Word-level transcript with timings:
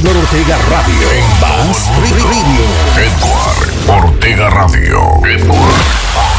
Edward 0.00 0.16
Ortega 0.16 0.56
Radio. 0.70 1.10
En 1.10 1.40
Bass 1.40 1.90
Radio. 1.98 2.64
Edward 2.96 4.04
Ortega 4.04 4.48
Radio. 4.48 5.20
Edward. 5.26 6.29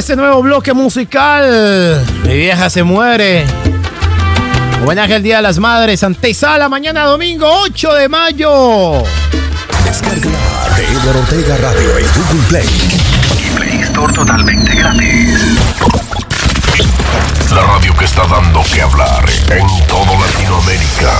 este 0.00 0.16
nuevo 0.16 0.40
bloque 0.40 0.72
musical. 0.72 2.02
Mi 2.24 2.34
vieja 2.34 2.70
se 2.70 2.82
muere. 2.82 3.44
Homenaje 4.82 5.16
al 5.16 5.22
Día 5.22 5.36
de 5.36 5.42
las 5.42 5.58
Madres. 5.58 6.02
Antesala 6.02 6.70
mañana 6.70 7.04
domingo 7.04 7.46
8 7.64 7.94
de 7.96 8.08
mayo. 8.08 9.02
Descarga 9.84 10.30
de 10.74 10.84
Edward 10.86 11.18
Ortega 11.18 11.56
Radio 11.58 11.98
en 11.98 12.06
Google 12.14 12.42
Play. 12.48 12.66
Y 13.46 13.50
Play 13.58 13.82
Store 13.82 14.10
totalmente 14.14 14.74
gratis. 14.74 15.38
La 17.54 17.62
radio 17.62 17.94
que 17.94 18.06
está 18.06 18.26
dando 18.26 18.62
que 18.72 18.80
hablar 18.80 19.22
en 19.50 19.86
todo 19.86 20.18
Latinoamérica. 20.18 21.12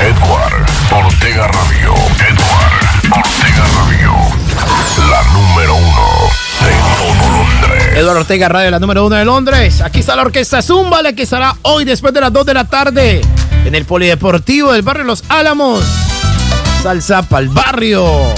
Edward 0.00 0.66
Ortega 1.04 1.48
Radio. 1.48 1.79
Eduardo 8.00 8.20
Ortega 8.20 8.48
Radio, 8.48 8.70
la 8.70 8.78
número 8.78 9.04
uno 9.04 9.14
de 9.14 9.26
Londres. 9.26 9.82
Aquí 9.82 10.00
está 10.00 10.16
la 10.16 10.22
orquesta 10.22 10.62
Zumba, 10.62 11.02
la 11.02 11.12
que 11.12 11.24
estará 11.24 11.56
hoy 11.60 11.84
después 11.84 12.14
de 12.14 12.22
las 12.22 12.32
2 12.32 12.46
de 12.46 12.54
la 12.54 12.64
tarde 12.64 13.20
en 13.66 13.74
el 13.74 13.84
Polideportivo 13.84 14.72
del 14.72 14.80
barrio 14.80 15.04
Los 15.04 15.22
Álamos. 15.28 15.84
Salsa 16.82 17.22
para 17.22 17.42
el 17.42 17.50
barrio. 17.50 18.29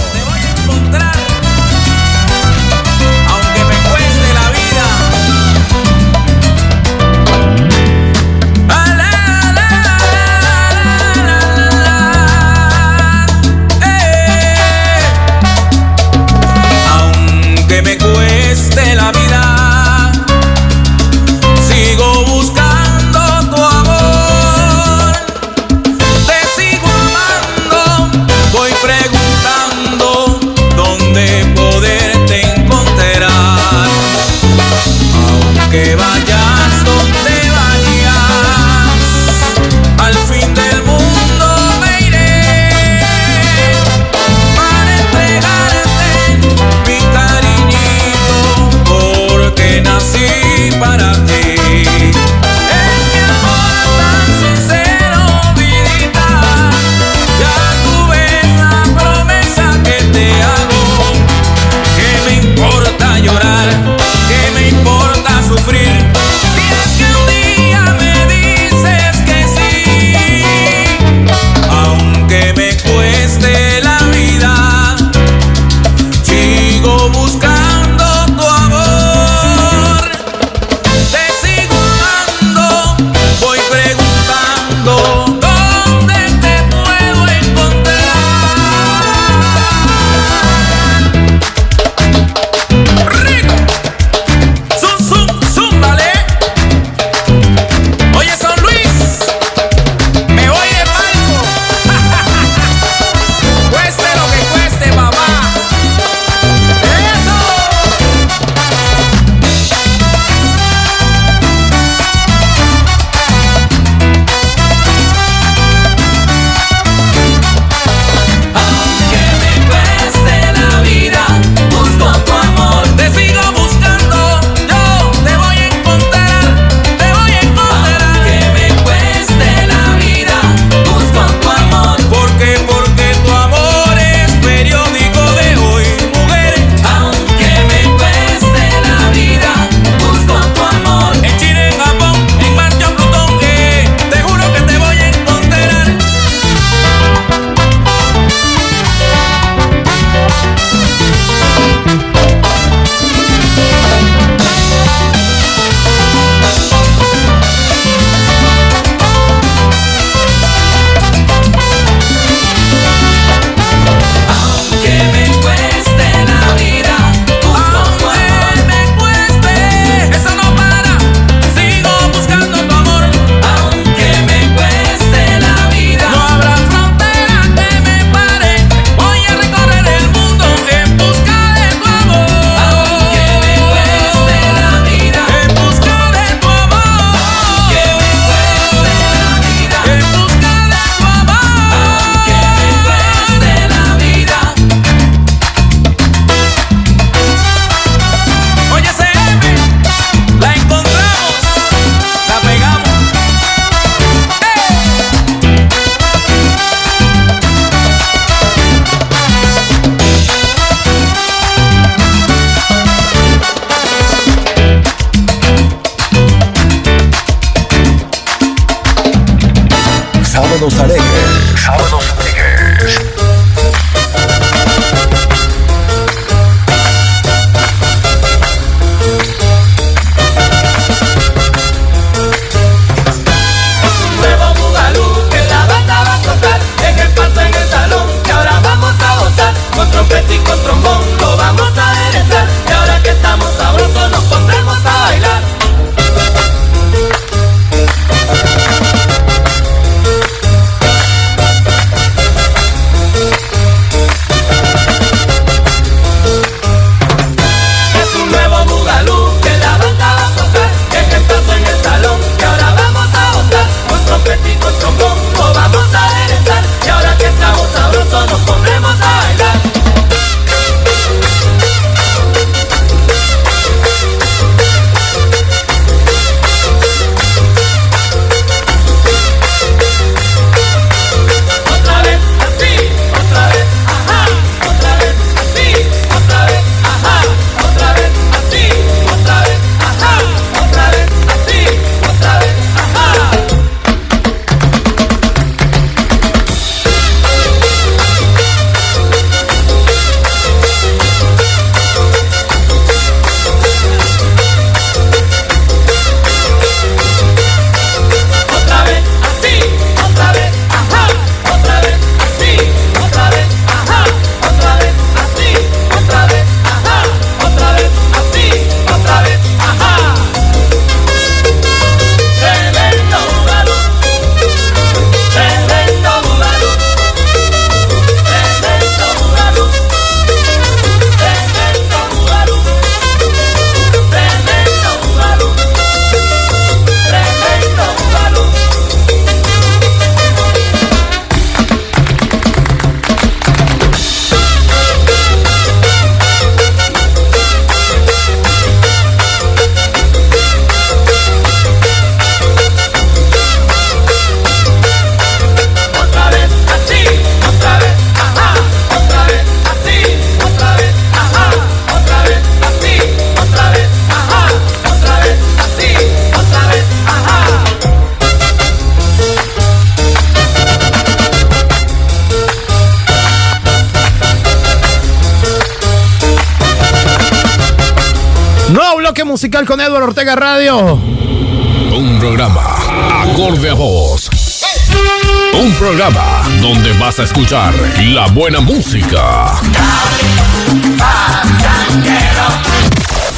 A 387.19 387.23
escuchar 387.23 387.73
la 387.99 388.27
buena 388.27 388.59
música. 388.59 389.51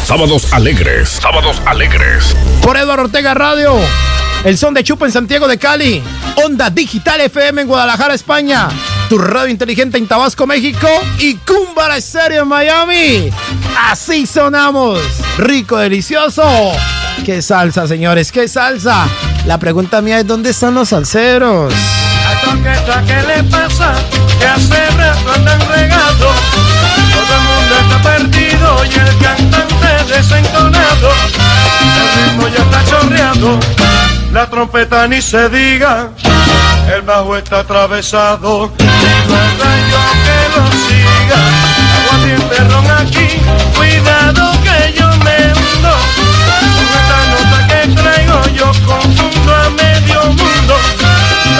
Sábados 0.05 0.53
alegres, 0.53 1.09
sábados 1.09 1.61
alegres. 1.65 2.35
Por 2.61 2.77
Eduardo 2.77 3.05
Ortega 3.05 3.33
Radio. 3.33 3.73
El 4.45 4.57
son 4.57 4.73
de 4.73 4.83
Chupa 4.83 5.07
en 5.07 5.11
Santiago 5.11 5.47
de 5.47 5.57
Cali. 5.57 6.01
Onda 6.45 6.69
Digital 6.69 7.21
FM 7.21 7.63
en 7.63 7.67
Guadalajara, 7.67 8.13
España. 8.13 8.69
Tu 9.09 9.17
radio 9.17 9.49
inteligente 9.49 9.97
en 9.97 10.07
Tabasco, 10.07 10.47
México. 10.47 10.87
Y 11.17 11.35
Cumbara 11.35 11.97
Estéreo 11.97 12.43
en 12.43 12.47
Miami. 12.47 13.29
Así 13.89 14.25
sonamos. 14.25 14.99
Rico, 15.37 15.77
delicioso. 15.77 16.43
¿Qué 17.25 17.41
salsa, 17.41 17.87
señores? 17.87 18.31
¿Qué 18.31 18.47
salsa? 18.47 19.07
La 19.45 19.57
pregunta 19.57 20.01
mía 20.01 20.19
es: 20.19 20.27
¿dónde 20.27 20.51
están 20.51 20.75
los 20.75 20.89
salseros? 20.89 21.73
¿Qué 23.05 23.21
le 23.27 23.43
pasa? 23.43 23.93
Que 24.39 24.45
hace 24.45 24.89
rato 24.97 25.31
andan 25.35 25.59
regado. 25.67 26.29
Todo 27.13 27.31
el 27.35 27.43
mundo 27.49 27.75
está 27.81 28.01
perdido 28.01 28.85
y 28.85 28.93
el 28.99 29.17
cantante 29.17 30.13
desentonado. 30.13 31.09
El 31.81 32.23
ritmo 32.23 32.47
ya 32.47 32.63
está 32.63 32.83
chorreado, 32.85 33.59
la 34.31 34.49
trompeta 34.49 35.07
ni 35.07 35.21
se 35.21 35.49
diga. 35.49 36.09
El 36.93 37.01
bajo 37.01 37.35
está 37.35 37.59
atravesado, 37.59 38.71
rayo 38.77 40.01
que 40.25 40.39
lo 40.55 40.65
siga. 40.85 41.41
Aguardiente 41.97 42.57
ron 42.69 42.91
aquí, 42.91 43.27
cuidado 43.75 44.51
que 44.61 44.93
yo 44.93 45.07
me 45.25 45.37
hundo. 45.53 45.93
Con 46.75 46.87
esta 46.99 47.19
nota 47.31 47.67
que 47.67 47.79
traigo 48.01 48.39
yo 48.55 48.67
confundo 48.85 49.55
a 49.55 49.69
medio 49.71 50.23
mundo. 50.25 50.84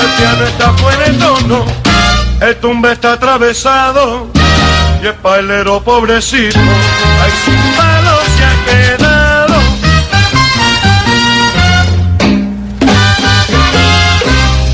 El 0.06 0.12
piano 0.12 0.44
está 0.46 0.72
fuera 0.74 1.06
de 1.06 1.14
tono, 1.14 1.66
el 2.40 2.56
tumbe 2.58 2.92
está 2.92 3.14
atravesado 3.14 4.28
y 5.02 5.08
el 5.08 5.16
pailero 5.16 5.84
pobrecito, 5.84 6.60
ay 6.60 7.32
sin 7.44 7.74
palo 7.76 8.20
se 8.38 8.46
ha 8.46 8.56
quedado. 8.66 9.56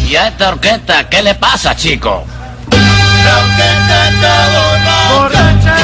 ¿Y 0.10 0.16
a 0.18 0.28
esta 0.28 0.50
orquesta 0.50 1.08
qué 1.10 1.24
le 1.24 1.36
pasa, 1.36 1.78
chico? 1.78 2.26
La 3.24 3.38
orquesta 3.38 4.10
está 4.10 4.36
borracha, 5.14 5.76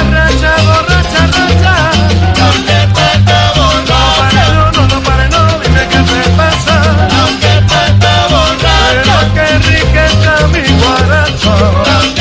rica 10.28 10.36
está 10.36 10.48
mi 10.48 10.62
guaracha. 10.80 12.17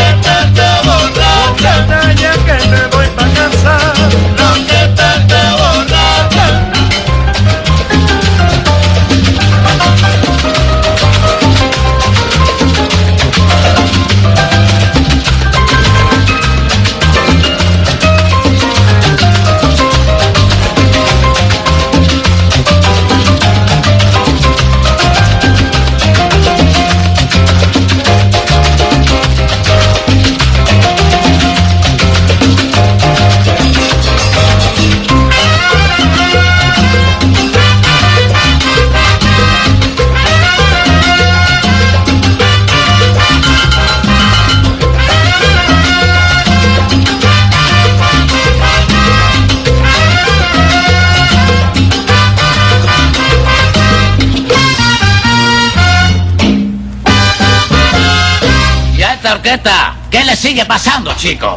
Qué 60.11 60.25
le 60.25 60.37
sigue 60.37 60.65
pasando, 60.65 61.15
chico? 61.15 61.55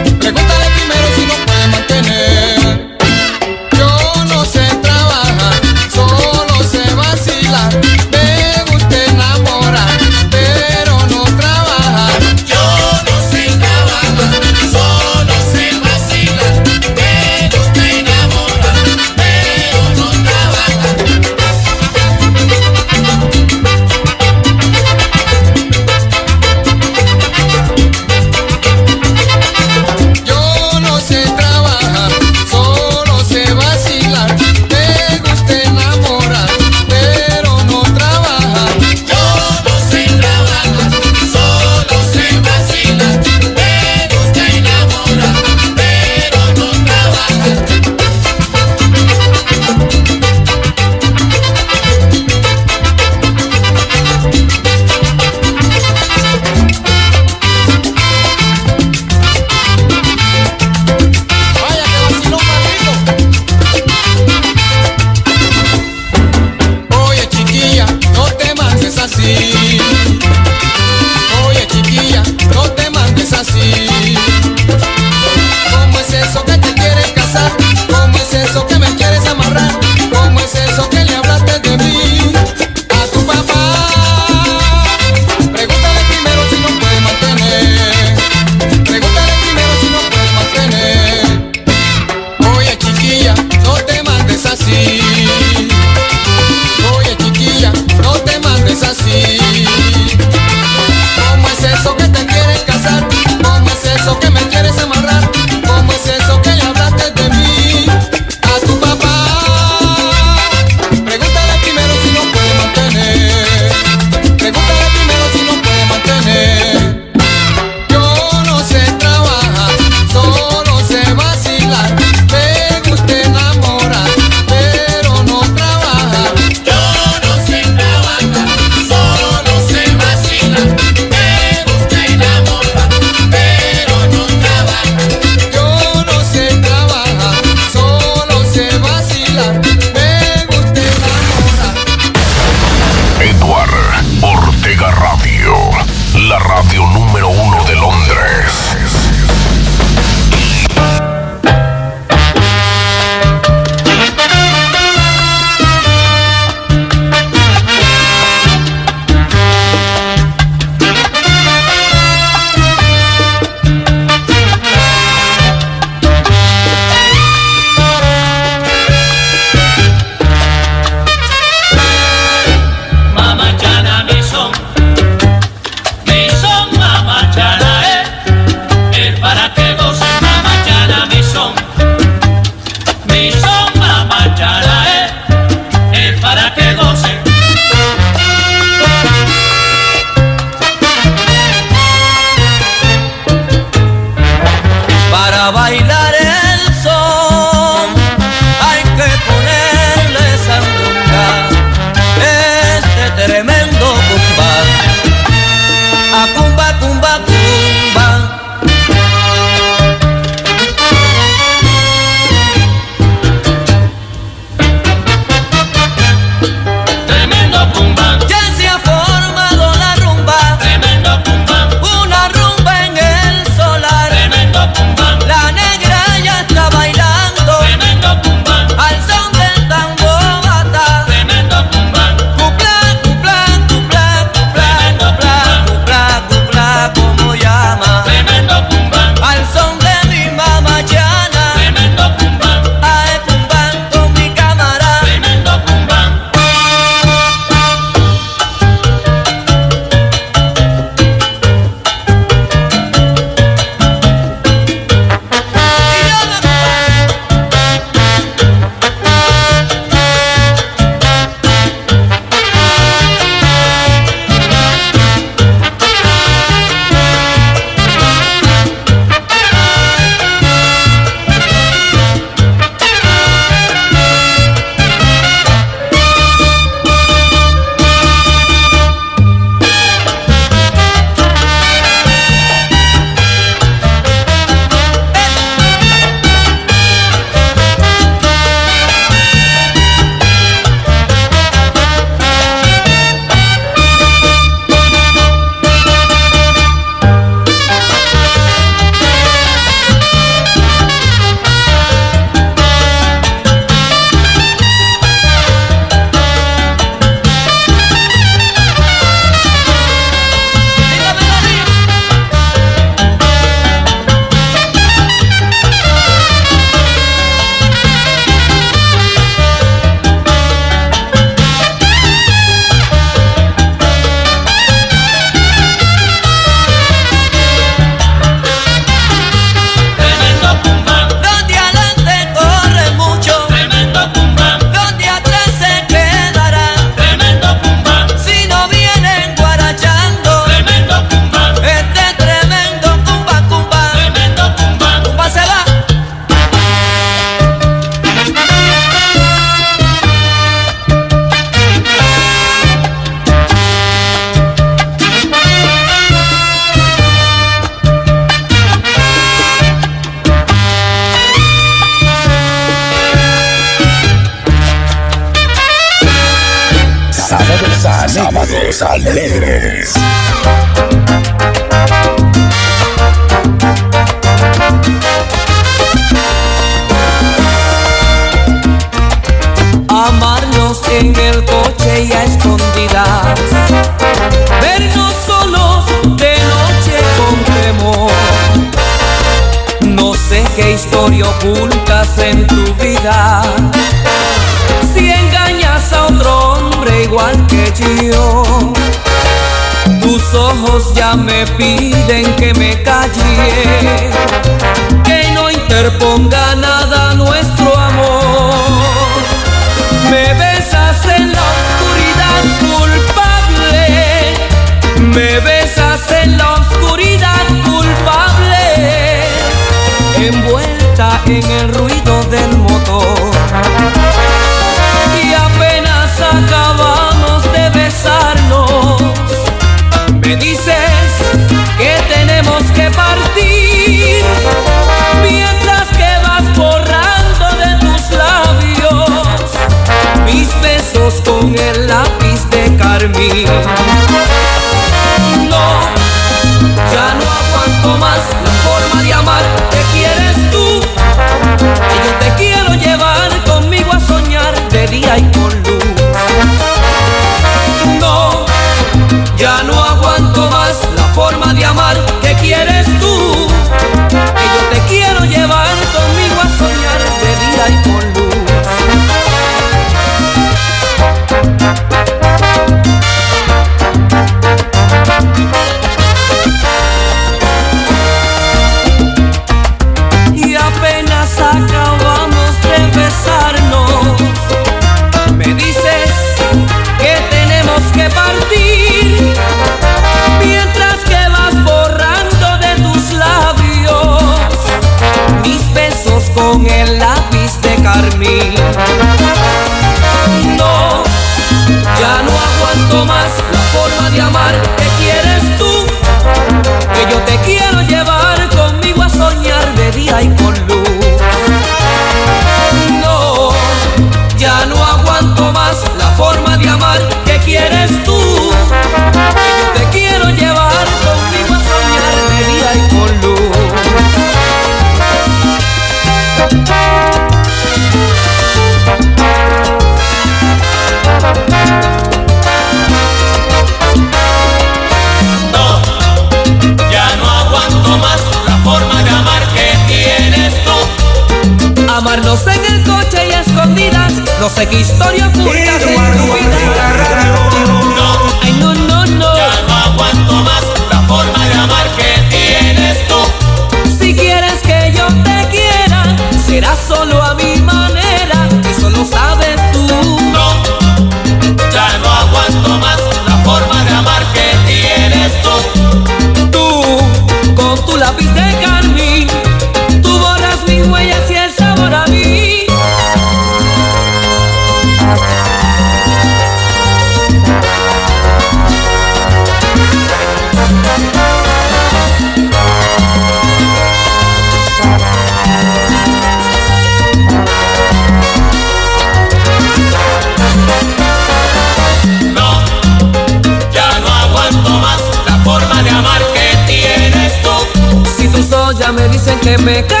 me 599.65 599.83
cae 599.83 600.00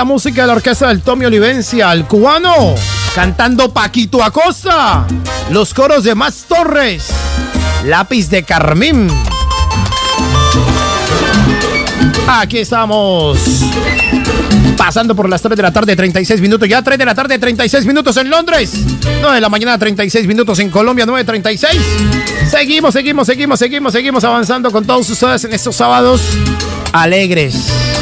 la 0.00 0.04
música 0.06 0.40
de 0.40 0.46
la 0.46 0.54
orquesta 0.54 0.88
del 0.88 1.02
Tommy 1.02 1.26
Olivencia, 1.26 1.92
el 1.92 2.06
cubano, 2.06 2.74
cantando 3.14 3.70
Paquito 3.70 4.24
Acosta, 4.24 5.06
los 5.50 5.74
coros 5.74 6.04
de 6.04 6.14
Más 6.14 6.46
Torres, 6.48 7.08
Lápiz 7.84 8.30
de 8.30 8.42
Carmín. 8.42 9.08
Aquí 12.26 12.56
estamos. 12.60 13.38
Pasando 14.78 15.14
por 15.14 15.28
las 15.28 15.42
3 15.42 15.54
de 15.54 15.62
la 15.62 15.70
tarde, 15.70 15.94
36 15.94 16.40
minutos. 16.40 16.66
Ya 16.66 16.80
3 16.80 16.98
de 16.98 17.04
la 17.04 17.14
tarde, 17.14 17.38
36 17.38 17.84
minutos 17.84 18.16
en 18.16 18.30
Londres. 18.30 18.72
9 19.20 19.34
de 19.34 19.40
la 19.42 19.50
mañana, 19.50 19.76
36 19.76 20.26
minutos 20.26 20.58
en 20.60 20.70
Colombia, 20.70 21.04
9.36. 21.04 21.78
Seguimos, 22.50 22.94
seguimos, 22.94 23.26
seguimos, 23.26 23.58
seguimos, 23.58 23.92
seguimos 23.92 24.24
avanzando 24.24 24.70
con 24.70 24.82
todos 24.86 25.10
ustedes 25.10 25.44
en 25.44 25.52
estos 25.52 25.76
sábados 25.76 26.22
alegres. 26.94 27.99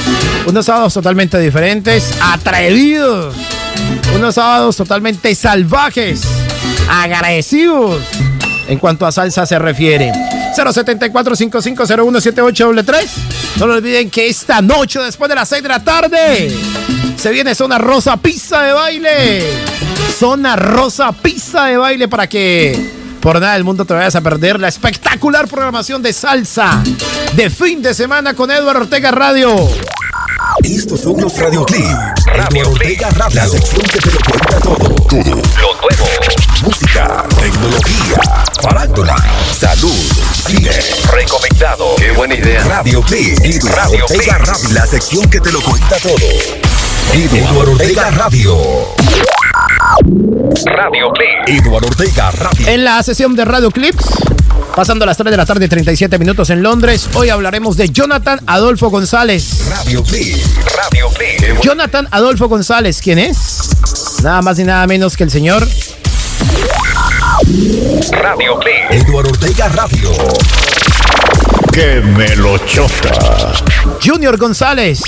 Unos 0.48 0.64
sábados 0.64 0.94
totalmente 0.94 1.38
diferentes, 1.38 2.10
atrevidos. 2.22 3.34
Unos 4.16 4.34
sábados 4.34 4.78
totalmente 4.78 5.34
salvajes, 5.34 6.22
agresivos. 6.90 8.00
En 8.66 8.78
cuanto 8.78 9.04
a 9.04 9.12
salsa 9.12 9.44
se 9.44 9.58
refiere. 9.58 10.10
074 10.56 11.36
550178 11.36 12.72
No 13.58 13.66
lo 13.66 13.74
olviden 13.74 14.08
que 14.08 14.28
esta 14.28 14.62
noche, 14.62 14.98
después 15.00 15.28
de 15.28 15.34
las 15.34 15.50
6 15.50 15.62
de 15.62 15.68
la 15.68 15.84
tarde, 15.84 16.50
se 17.18 17.30
viene 17.30 17.54
Zona 17.54 17.76
Rosa 17.76 18.16
Pizza 18.16 18.62
de 18.62 18.72
Baile. 18.72 19.42
Zona 20.18 20.56
Rosa 20.56 21.12
Pizza 21.12 21.66
de 21.66 21.76
Baile 21.76 22.08
para 22.08 22.26
que 22.26 22.90
por 23.20 23.38
nada 23.38 23.52
del 23.52 23.64
mundo 23.64 23.84
te 23.84 23.92
vayas 23.92 24.16
a 24.16 24.22
perder 24.22 24.58
la 24.58 24.68
espectacular 24.68 25.46
programación 25.46 26.02
de 26.02 26.14
salsa 26.14 26.82
de 27.36 27.50
fin 27.50 27.82
de 27.82 27.92
semana 27.92 28.32
con 28.32 28.50
Eduardo 28.50 28.80
Ortega 28.80 29.10
Radio. 29.10 29.54
Estos 30.64 31.00
son 31.00 31.20
los 31.20 31.36
radioclips. 31.38 32.24
Radio 32.26 32.70
Ortega 32.70 33.10
Radio. 33.10 33.34
La 33.34 33.48
sección 33.48 33.82
que 33.82 33.98
te 33.98 34.10
lo 34.10 34.18
cuenta 34.20 34.60
todo. 34.60 34.78
Todo. 34.78 35.42
Lo 35.60 35.74
nuevo. 35.80 36.06
Música, 36.62 37.24
tecnología, 37.38 38.44
farándula, 38.60 39.16
salud, 39.58 39.94
cine. 40.46 40.70
Recomendado. 41.12 41.94
Qué 41.96 42.10
buena 42.12 42.34
idea. 42.34 42.64
Radio 42.64 43.00
Clip. 43.02 43.38
Radio 43.74 44.04
Ortega 44.04 44.38
Radio. 44.38 44.68
La 44.72 44.86
sección 44.86 45.30
que 45.30 45.40
te 45.40 45.52
lo 45.52 45.60
cuenta 45.60 45.96
todo. 45.98 46.16
Eduardo 47.12 47.72
Ortega 47.72 48.10
Radio. 48.10 48.94
Radio 50.00 51.10
Clip. 51.12 51.58
Eduardo 51.60 51.88
Ortega 51.88 52.30
Radio. 52.30 52.68
En 52.68 52.84
la 52.84 53.02
sesión 53.02 53.34
de 53.34 53.44
Radio 53.44 53.70
Clips, 53.70 54.04
pasando 54.76 55.04
las 55.04 55.16
3 55.16 55.30
de 55.30 55.36
la 55.36 55.44
tarde, 55.44 55.68
37 55.68 56.18
minutos 56.18 56.50
en 56.50 56.62
Londres, 56.62 57.08
hoy 57.14 57.30
hablaremos 57.30 57.76
de 57.76 57.88
Jonathan 57.88 58.40
Adolfo 58.46 58.90
González. 58.90 59.66
Radio 59.68 60.04
Clip. 60.04 60.36
Radio 60.76 61.08
Clip. 61.08 61.60
Jonathan 61.62 62.06
Adolfo 62.12 62.48
González, 62.48 63.00
¿quién 63.02 63.18
es? 63.18 63.70
Nada 64.22 64.40
más 64.42 64.58
y 64.58 64.64
nada 64.64 64.86
menos 64.86 65.16
que 65.16 65.24
el 65.24 65.30
señor 65.30 65.66
Radio 68.12 68.58
Clip. 68.58 68.90
Eduardo 68.90 69.30
Ortega 69.30 69.68
Radio. 69.68 70.10
Que 71.78 72.00
me 72.00 72.34
lo 72.34 72.58
chota. 72.66 73.52
Junior 74.04 74.36
González, 74.36 75.00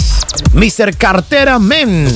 Mr. 0.53 0.97
Cartera 0.97 1.59
Men, 1.59 2.07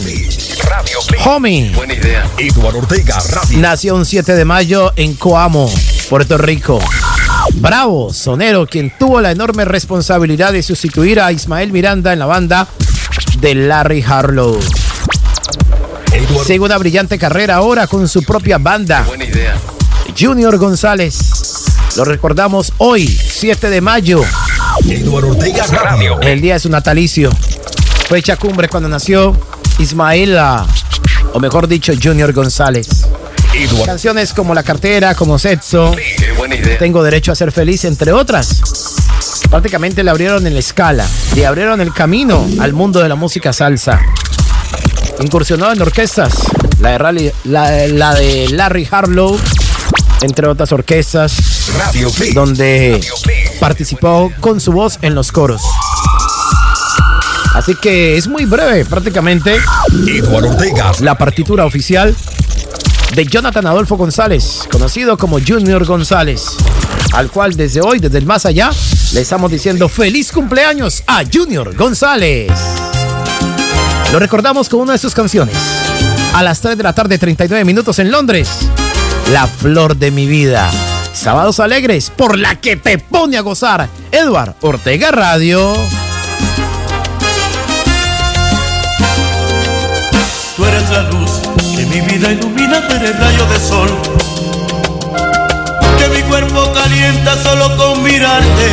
Radio. 0.68 0.98
Homie. 1.24 1.72
Buena 1.74 1.94
idea. 1.94 2.24
Eduardo 2.38 2.78
Ortega 2.78 3.18
Radio. 3.32 3.58
Nació 3.58 3.96
un 3.96 4.06
7 4.06 4.36
de 4.36 4.44
mayo 4.44 4.92
en 4.94 5.14
Coamo, 5.14 5.68
Puerto 6.08 6.38
Rico. 6.38 6.78
Bravo, 7.54 8.12
sonero, 8.12 8.64
quien 8.68 8.96
tuvo 8.96 9.20
la 9.20 9.32
enorme 9.32 9.64
responsabilidad 9.64 10.52
de 10.52 10.62
sustituir 10.62 11.18
a 11.18 11.32
Ismael 11.32 11.72
Miranda 11.72 12.12
en 12.12 12.20
la 12.20 12.26
banda 12.26 12.68
de 13.40 13.56
Larry 13.56 14.04
Harlow. 14.06 14.60
Eduardo. 16.12 16.44
Sigue 16.44 16.60
una 16.60 16.78
brillante 16.78 17.18
carrera 17.18 17.56
ahora 17.56 17.88
con 17.88 18.06
su 18.06 18.22
propia 18.22 18.58
banda, 18.58 19.02
Buena 19.02 19.24
idea. 19.24 19.56
Junior 20.16 20.56
González. 20.58 21.63
Lo 21.96 22.04
recordamos 22.04 22.72
hoy, 22.78 23.06
7 23.06 23.70
de 23.70 23.80
mayo, 23.80 24.22
Eduardo 24.88 25.30
Ortega 25.30 25.64
Radio. 25.66 26.20
el 26.20 26.40
día 26.40 26.54
de 26.54 26.60
su 26.60 26.68
natalicio. 26.68 27.30
Fecha 28.08 28.36
cumbre 28.36 28.68
cuando 28.68 28.88
nació 28.88 29.36
Ismaela, 29.78 30.66
o 31.32 31.38
mejor 31.40 31.68
dicho, 31.68 31.92
Junior 32.00 32.32
González. 32.32 32.88
Eduardo. 33.54 33.86
Canciones 33.86 34.32
como 34.32 34.54
La 34.54 34.64
Cartera, 34.64 35.14
como 35.14 35.38
Sexo. 35.38 35.94
Tengo 36.80 37.04
Derecho 37.04 37.30
a 37.30 37.36
Ser 37.36 37.52
Feliz, 37.52 37.84
entre 37.84 38.12
otras. 38.12 38.60
Prácticamente 39.48 40.02
le 40.02 40.10
abrieron 40.10 40.44
en 40.48 40.54
la 40.54 40.60
escala, 40.60 41.06
le 41.36 41.46
abrieron 41.46 41.80
el 41.80 41.92
camino 41.92 42.44
al 42.58 42.72
mundo 42.72 43.00
de 43.00 43.08
la 43.08 43.14
música 43.14 43.52
salsa. 43.52 44.00
Incursionó 45.20 45.70
en 45.70 45.80
orquestas, 45.80 46.34
la 46.80 46.90
de, 46.90 46.98
Rally- 46.98 47.32
la, 47.44 47.86
la 47.86 48.14
de 48.14 48.48
Larry 48.50 48.88
Harlow, 48.90 49.38
entre 50.22 50.48
otras 50.48 50.72
orquestas, 50.72 51.36
Radio 51.76 52.10
donde 52.34 53.00
Radio 53.00 53.14
participó 53.60 54.32
con 54.40 54.60
su 54.60 54.72
voz 54.72 54.98
en 55.02 55.14
los 55.14 55.32
coros. 55.32 55.62
Así 57.54 57.74
que 57.76 58.16
es 58.16 58.26
muy 58.26 58.46
breve, 58.46 58.84
prácticamente, 58.84 59.56
Eduardo 60.08 60.50
Ortega. 60.50 60.92
la 61.00 61.16
partitura 61.16 61.64
oficial 61.64 62.14
de 63.14 63.26
Jonathan 63.26 63.66
Adolfo 63.66 63.96
González, 63.96 64.62
conocido 64.70 65.16
como 65.16 65.38
Junior 65.40 65.84
González, 65.84 66.42
al 67.12 67.30
cual 67.30 67.54
desde 67.54 67.80
hoy, 67.80 68.00
desde 68.00 68.18
el 68.18 68.26
más 68.26 68.44
allá, 68.44 68.70
le 69.12 69.20
estamos 69.20 69.52
diciendo 69.52 69.88
feliz 69.88 70.32
cumpleaños 70.32 71.04
a 71.06 71.22
Junior 71.32 71.76
González. 71.76 72.50
Lo 74.12 74.18
recordamos 74.18 74.68
con 74.68 74.80
una 74.80 74.92
de 74.92 74.98
sus 74.98 75.14
canciones. 75.14 75.56
A 76.34 76.42
las 76.42 76.60
3 76.60 76.76
de 76.76 76.82
la 76.82 76.92
tarde, 76.92 77.18
39 77.18 77.64
minutos 77.64 78.00
en 78.00 78.10
Londres. 78.10 78.48
La 79.32 79.46
flor 79.46 79.96
de 79.96 80.10
mi 80.10 80.26
vida. 80.26 80.70
Sábados 81.12 81.58
alegres 81.58 82.10
por 82.10 82.38
la 82.38 82.56
que 82.56 82.76
te 82.76 82.98
pone 82.98 83.38
a 83.38 83.40
gozar. 83.40 83.88
Edward 84.12 84.54
Ortega 84.60 85.10
Radio. 85.10 85.74
Tú 90.56 90.64
eres 90.66 90.90
la 90.90 91.02
luz 91.02 91.30
que 91.74 91.86
mi 91.86 92.00
vida 92.02 92.32
ilumina, 92.32 92.86
tú 92.86 92.94
eres 92.94 93.18
rayo 93.18 93.46
de 93.46 93.58
sol. 93.60 93.90
Que 95.98 96.08
mi 96.08 96.22
cuerpo 96.22 96.72
calienta 96.72 97.42
solo 97.42 97.76
con 97.76 98.02
mirarte. 98.02 98.72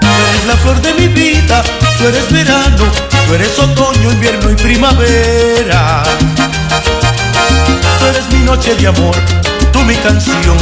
Tú 0.00 0.06
eres 0.06 0.46
la 0.46 0.56
flor 0.56 0.82
de 0.82 0.94
mi 0.94 1.08
vida, 1.08 1.62
tú 1.98 2.08
eres 2.08 2.30
verano, 2.32 2.84
tú 3.26 3.34
eres 3.34 3.58
otoño, 3.58 4.12
invierno 4.12 4.50
y 4.50 4.54
primavera. 4.54 6.02
Tú 7.98 8.06
eres 8.06 8.28
mi 8.32 8.40
noche 8.40 8.74
de 8.76 8.86
amor, 8.86 9.14
tú 9.72 9.80
mi 9.80 9.94
canción, 9.96 10.56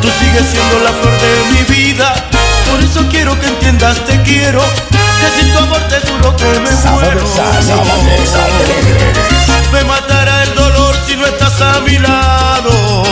tú 0.00 0.08
sigues 0.18 0.46
siendo 0.50 0.80
la 0.80 0.92
flor 0.92 1.12
de 1.20 1.44
mi 1.52 1.62
vida. 1.74 2.14
Por 2.70 2.80
eso 2.80 3.04
quiero 3.10 3.38
que 3.38 3.46
entiendas, 3.46 3.98
te 4.06 4.20
quiero, 4.22 4.62
que 4.90 5.28
sin 5.40 5.52
tu 5.52 5.58
amor 5.58 5.80
te 5.88 6.00
juro 6.08 6.34
que 6.36 6.46
me 6.60 6.70
muero. 6.90 7.24
Me 9.72 9.84
matará 9.84 10.42
el 10.44 10.54
dolor 10.54 10.96
si 11.06 11.16
no 11.16 11.26
estás 11.26 11.60
a 11.60 11.80
mi 11.80 11.98
lado. 11.98 13.04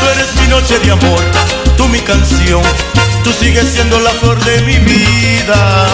Tú 0.00 0.06
eres 0.14 0.34
mi 0.40 0.46
noche 0.48 0.78
de 0.78 0.92
amor, 0.92 1.20
tú 1.76 1.88
mi 1.88 2.00
canción, 2.00 2.62
tú 3.22 3.32
sigues 3.32 3.68
siendo 3.68 4.00
la 4.00 4.10
flor 4.10 4.42
de 4.44 4.62
mi 4.62 4.78
vida. 4.78 5.86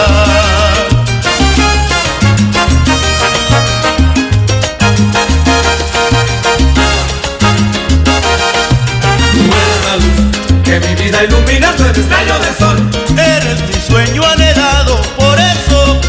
Vida 11.18 11.24
ilumina, 11.24 11.74
tú 11.76 11.84
eres 11.84 12.08
rayo 12.08 12.38
de 12.38 12.54
sol. 12.58 12.76
Eres 13.16 13.60
mi 13.68 13.80
sueño 13.80 14.22
anhelado, 14.24 15.00
por 15.16 15.38
eso 15.38 16.00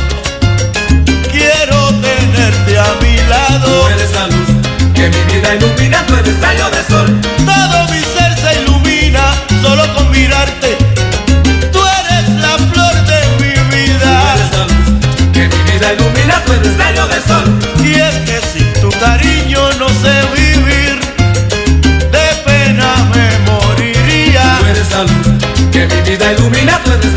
quiero 1.32 1.90
tenerte 2.02 2.78
a 2.78 2.96
mi 3.02 3.18
lado. 3.28 3.82
Tú 3.82 3.88
eres 3.88 4.12
la 4.14 4.28
luz 4.28 4.50
que 4.94 5.10
mi 5.10 5.34
vida 5.34 5.56
ilumina, 5.56 6.06
tú 6.06 6.16
eres 6.16 6.40
rayo 6.40 6.70
de 6.70 6.84
sol. 6.84 7.08
Todo 7.46 7.88
mi 7.92 8.00
ser 8.00 8.38
se 8.38 8.62
ilumina 8.62 9.22
solo 9.62 9.84
con 9.96 10.12
mirarte. 10.12 10.78
Tú 11.72 11.80
eres 11.80 12.30
la 12.42 12.58
flor 12.72 12.94
de 13.06 13.20
mi 13.40 13.54
vida. 13.76 14.12
Tú 14.12 14.36
eres 14.36 14.52
la 14.52 14.66
luz 14.66 15.32
que 15.34 15.48
mi 15.48 15.72
vida 15.72 15.94
ilumina, 15.94 16.44
tú 16.46 16.54
eres 16.54 16.78
rayo 16.78 17.08
de 17.08 17.22
sol. 17.22 17.46
Y 17.84 17.94
es 18.00 18.16
que 18.26 18.39
que 25.72 25.86
mi 25.88 26.02
vida 26.02 26.34
ilumina, 26.34 26.82
tú 26.84 26.92
eres 26.92 27.16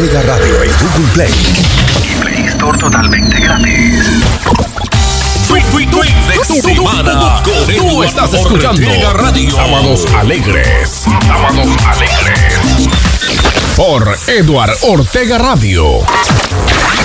Ortega 0.00 0.22
Radio 0.22 0.62
en 0.62 0.70
Google 0.70 1.12
Play. 1.12 1.30
Y 2.02 2.22
Play 2.22 2.46
Store 2.46 2.78
totalmente 2.78 3.38
gratis. 3.38 4.06
de 6.48 6.62
semana 6.62 7.42
Tú 7.76 8.02
estás 8.02 8.32
escuchando 8.32 9.12
Radio. 9.12 9.50
Sábados 9.50 10.06
Alegres. 10.16 11.04
Sábados 11.26 11.68
Alegres. 11.86 12.88
Por 13.76 14.16
Eduard 14.26 14.72
Ortega 14.80 15.36
Radio. 15.36 15.98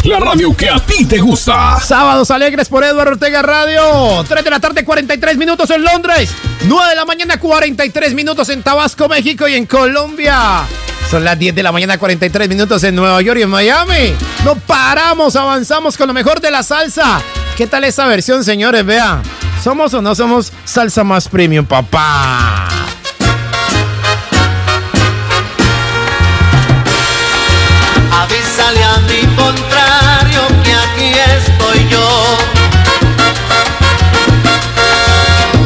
La 0.06 0.20
radio 0.20 0.56
que 0.56 0.70
a 0.70 0.80
ti 0.80 1.04
te 1.04 1.18
gusta. 1.18 1.78
Sábados 1.82 2.32
alegres 2.32 2.70
por 2.70 2.86
Eduardo 2.86 3.12
Ortega 3.12 3.42
Radio. 3.42 4.24
3 4.26 4.42
de 4.42 4.50
la 4.50 4.62
tarde, 4.62 4.86
43 4.86 5.36
minutos 5.36 5.70
en 5.70 5.84
Londres. 5.84 6.30
9 6.66 6.90
de 6.92 6.96
la 6.96 7.04
mañana, 7.04 7.38
43 7.42 8.14
minutos 8.14 8.48
en 8.48 8.64
Tabasco, 8.64 9.10
México 9.10 9.50
y 9.50 9.56
en 9.56 9.66
Colombia. 9.66 10.66
Son 11.10 11.24
las 11.24 11.38
10 11.38 11.54
de 11.56 11.64
la 11.64 11.72
mañana, 11.72 11.98
43 11.98 12.50
minutos 12.50 12.84
en 12.84 12.96
Nueva 12.96 13.22
York 13.22 13.40
y 13.40 13.44
en 13.44 13.50
Miami. 13.50 14.16
No 14.44 14.56
paramos, 14.56 15.36
avanzamos 15.36 15.98
con 15.98 16.08
lo 16.08 16.14
mejor 16.14 16.42
de 16.42 16.50
la 16.50 16.64
salsa. 16.64 17.22
¿Qué 17.56 17.68
tal 17.68 17.84
esa 17.84 18.06
versión, 18.08 18.44
señores? 18.44 18.86
Vea, 18.86 19.22
¿somos 19.64 19.94
o 19.94 20.02
no 20.02 20.16
somos 20.16 20.52
salsa 20.66 21.04
más 21.04 21.30
premium, 21.30 21.66
papá? 21.66 22.68
Avísale 28.12 28.84
a 28.84 28.98
mi 29.08 29.36
contrario 29.36 30.42
que 30.64 30.74
aquí 30.74 31.12
estoy 31.38 31.88
yo. 31.90 32.38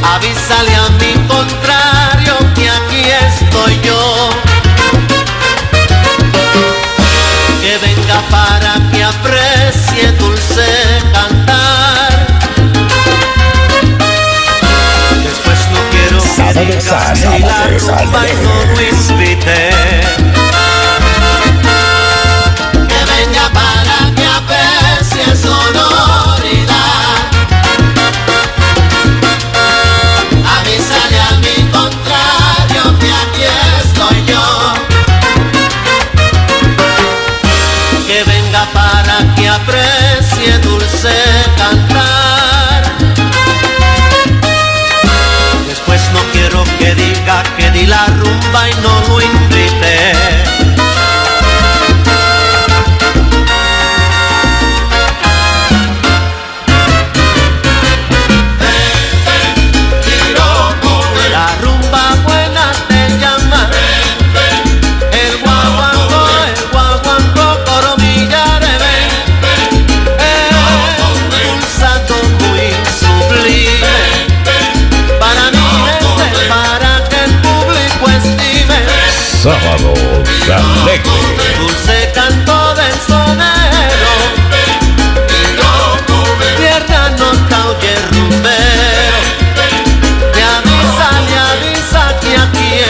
Avísale 0.03 0.75
a 0.75 0.89
mi 0.89 1.27
contrario 1.27 2.35
que 2.55 2.69
aquí 2.69 3.03
estoy 3.31 3.79
yo. 3.83 4.48
Que 7.61 7.77
venga 7.77 8.21
para 8.29 8.73
que 8.91 9.03
aprecie 9.03 10.11
dulce 10.13 10.65
cantar. 11.13 12.27
Después 15.23 15.59
no 15.71 15.79
quiero 15.91 16.19
que 16.53 16.65
digas 16.65 17.19
si 17.19 17.39
la 17.39 17.63
rumba 17.77 18.23
no 18.43 18.81
invité. 18.81 19.88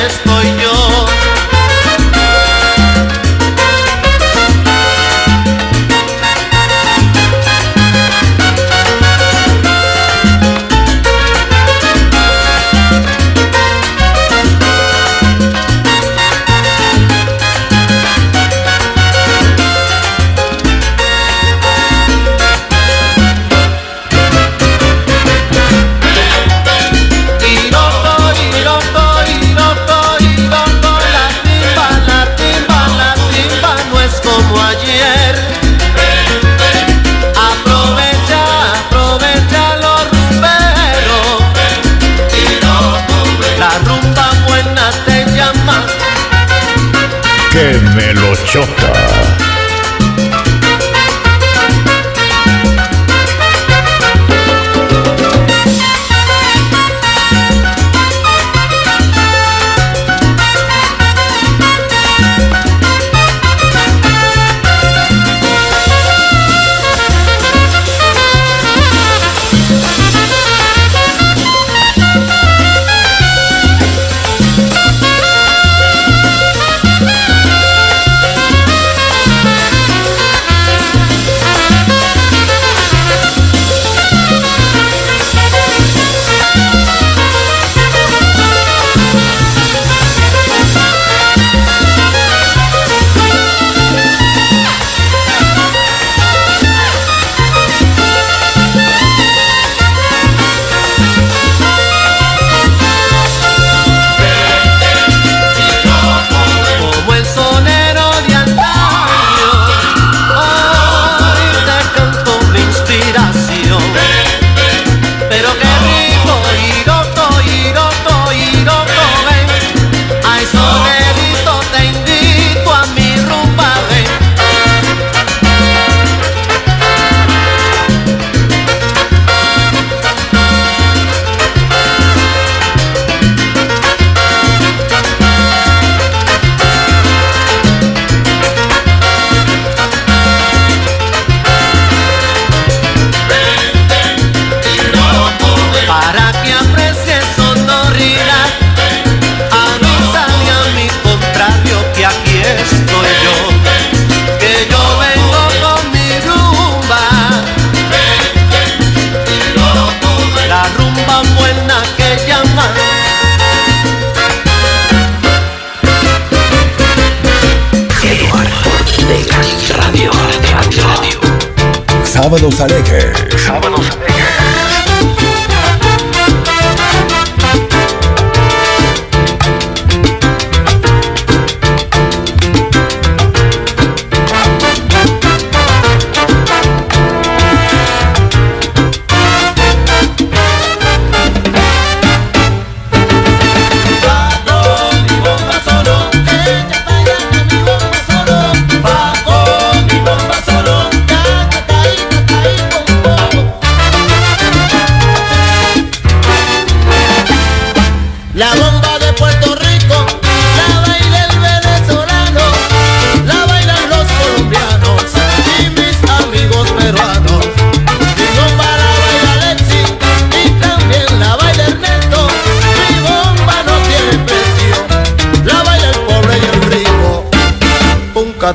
Estoy 0.10 0.49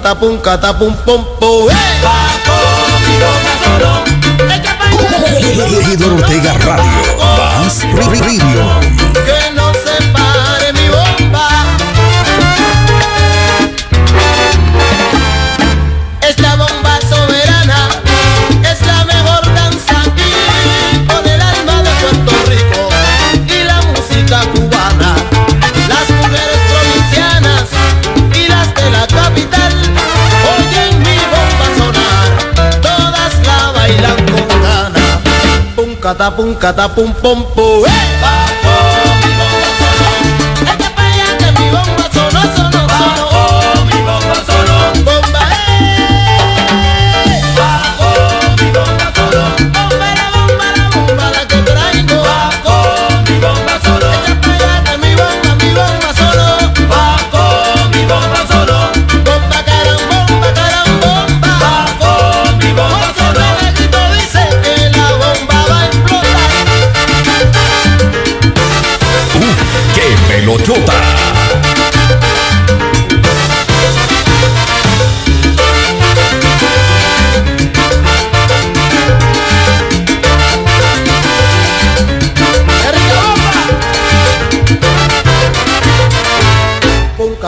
catapum, 0.05 0.39
catapum, 0.39 0.93
pompo. 1.07 1.71
¡Eh! 1.71 2.14
catapum, 36.05 36.55
catapum, 36.55 37.15
pompo. 37.15 37.87
¡Eh! 37.87 38.14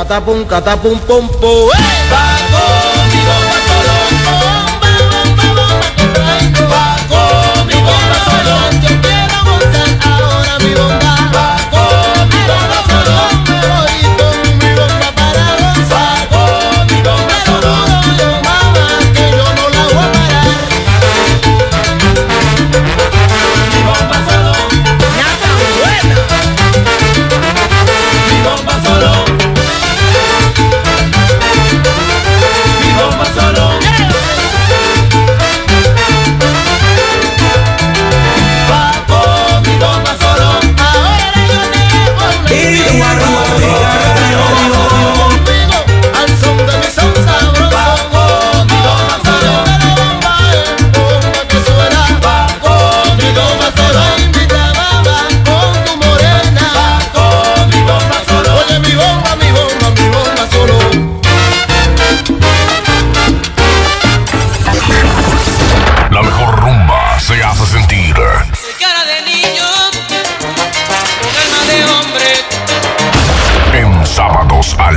catapum, 0.06 0.46
catapum, 0.46 0.98
pum, 1.00 1.26
¡Eh! 1.74 2.35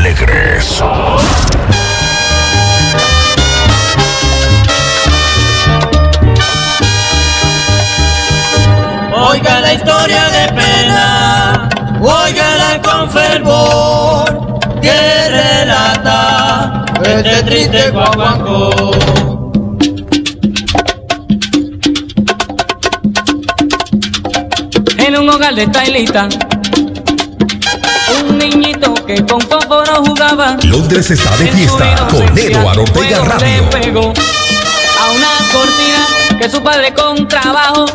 alegres. 0.10 0.82
Oiga 9.32 9.60
la 9.60 9.74
historia 9.74 10.30
de 10.30 10.54
pena, 10.54 11.70
oiga 12.02 12.82
con 12.82 13.10
fervor, 13.10 14.60
que 14.82 15.30
relata 15.30 16.86
este 17.04 17.44
triste 17.44 17.92
guaguancó. 17.92 18.92
En 24.98 25.18
un 25.18 25.30
hogar 25.30 25.56
de 25.56 25.68
Tailita 25.68 26.30
niñito 28.40 28.94
que 29.06 29.24
con 29.26 29.42
fósforo 29.42 30.04
jugaba. 30.06 30.58
Londres 30.64 31.12
está 31.12 31.36
de 31.38 31.48
fiesta 31.48 32.08
con 32.10 32.38
Eduardo 32.38 32.82
Ortega 32.82 33.20
Radio. 33.26 33.70
A 35.00 35.12
una 35.12 35.32
cortina 35.52 36.40
que 36.40 36.50
su 36.50 36.62
padre 36.64 36.94
con 36.94 37.28
trabajo 37.28 37.86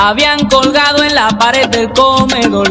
habían 0.00 0.48
colgado 0.48 1.02
en 1.02 1.14
la 1.14 1.28
pared 1.30 1.68
del 1.68 1.92
comedor. 1.92 2.70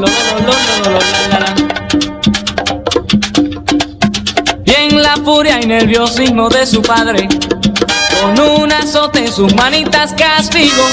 Y 4.66 4.72
en 4.72 5.04
la 5.04 5.16
furia 5.18 5.62
y 5.62 5.68
nerviosismo 5.68 6.50
de 6.50 6.66
su 6.66 6.82
padre, 6.82 7.28
con 8.22 8.40
un 8.40 8.72
azote 8.72 9.26
en 9.26 9.32
sus 9.34 9.54
manitas 9.56 10.14
castigo. 10.14 10.84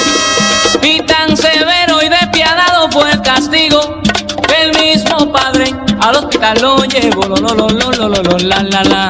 Y 0.83 1.01
tan 1.01 1.35
severo 1.35 2.01
y 2.03 2.09
despiadado 2.09 2.89
fue 2.91 3.11
el 3.11 3.21
castigo 3.21 4.01
del 4.47 4.77
mismo 4.81 5.31
padre 5.31 5.78
al 6.01 6.15
hospital 6.15 6.57
lo 6.61 6.83
llevo, 6.85 7.23
lo, 7.23 7.35
lo, 7.35 7.53
lo, 7.53 7.67
lo, 7.67 7.91
lo, 7.91 8.23
lo, 8.23 8.37
la, 8.39 8.63
la, 8.63 8.83
la. 8.83 9.09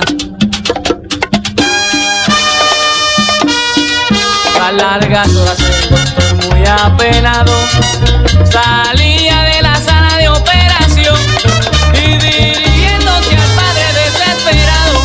Largas 4.71 5.35
horas 5.35 5.57
muy 6.47 6.63
apenado, 6.63 7.51
salía 8.51 9.41
de 9.41 9.61
la 9.63 9.75
sala 9.75 10.15
de 10.17 10.29
operación 10.29 11.17
y 11.95 12.17
dirigiéndose 12.19 13.35
al 13.35 13.49
padre 13.55 13.85
desesperado, 13.95 15.01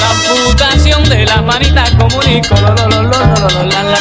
la 0.00 0.08
amputación 0.10 1.04
de 1.04 1.26
las 1.26 1.42
manitas 1.44 1.90
comunico, 1.90 2.54
lo, 2.56 2.74
lo, 2.74 2.88
lo, 2.88 3.02
lo, 3.02 3.48
lo, 3.50 3.62
la, 3.64 3.82
la. 3.84 3.98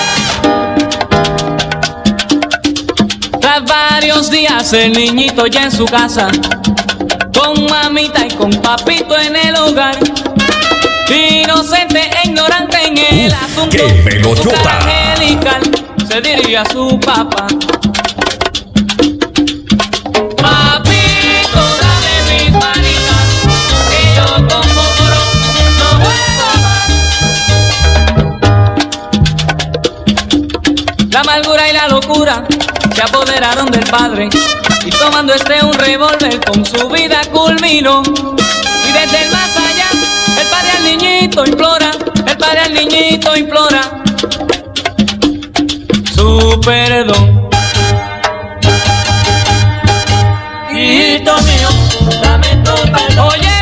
Tras 3.41 3.65
varios 3.65 4.31
días 4.31 4.71
el 4.71 4.93
niñito 4.93 5.47
ya 5.47 5.65
en 5.65 5.71
su 5.71 5.83
casa 5.83 6.29
con 7.33 7.65
mamita 7.65 8.25
y 8.25 8.31
con 8.31 8.51
papito 8.61 9.17
en 9.19 9.35
el 9.35 9.55
hogar. 9.55 9.97
Inocente 11.09 12.09
e 12.23 12.27
ignorante 12.27 12.77
en 12.87 12.97
el 12.97 13.33
asunto. 13.33 13.69
qué 13.69 14.49
cara 14.63 14.79
angelical 14.79 15.61
se 16.07 16.21
dirige 16.21 16.57
a 16.57 16.65
su 16.65 16.99
papá. 16.99 17.47
La 31.09 31.19
amargura 31.19 31.69
y 31.69 31.73
la 31.73 31.87
locura 31.89 32.43
se 32.95 33.01
apoderaron 33.01 33.69
del 33.69 33.83
padre 33.83 34.29
y 34.85 34.89
tomando 34.89 35.33
este 35.33 35.63
un 35.63 35.73
revólver 35.73 36.39
con 36.45 36.65
su 36.65 36.89
vida 36.89 37.21
culminó. 37.31 38.01
Y 38.03 38.91
desde 38.91 39.23
el 39.23 39.31
más 39.31 39.55
allá, 39.57 39.89
el 40.39 40.47
padre 40.47 40.71
al 40.77 40.83
niñito 40.83 41.45
implora, 41.45 41.91
el 42.27 42.37
padre 42.37 42.59
al 42.59 42.73
niñito 42.73 43.35
implora 43.35 44.03
su 46.15 46.59
perdón. 46.63 47.49
Hijito 50.71 51.37
mío, 51.41 51.69
dame 52.21 52.55
tu 52.63 52.91
perdón. 52.91 53.52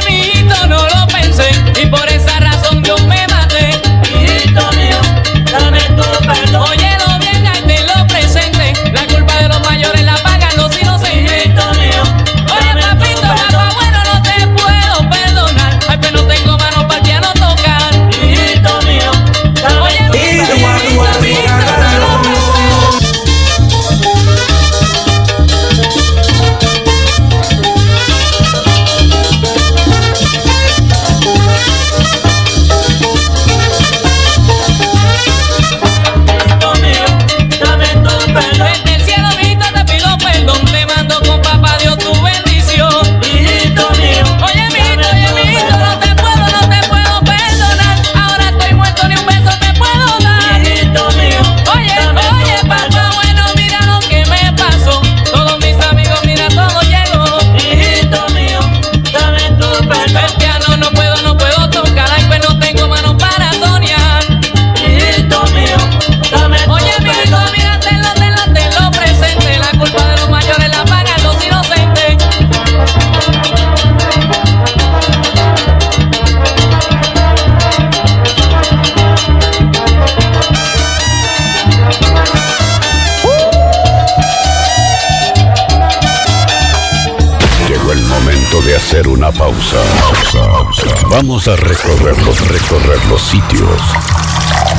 Vamos 91.12 91.48
a 91.48 91.56
recorrer 91.58 92.18
los, 92.24 92.48
recorrer 92.48 93.06
los 93.10 93.22
sitios 93.22 93.82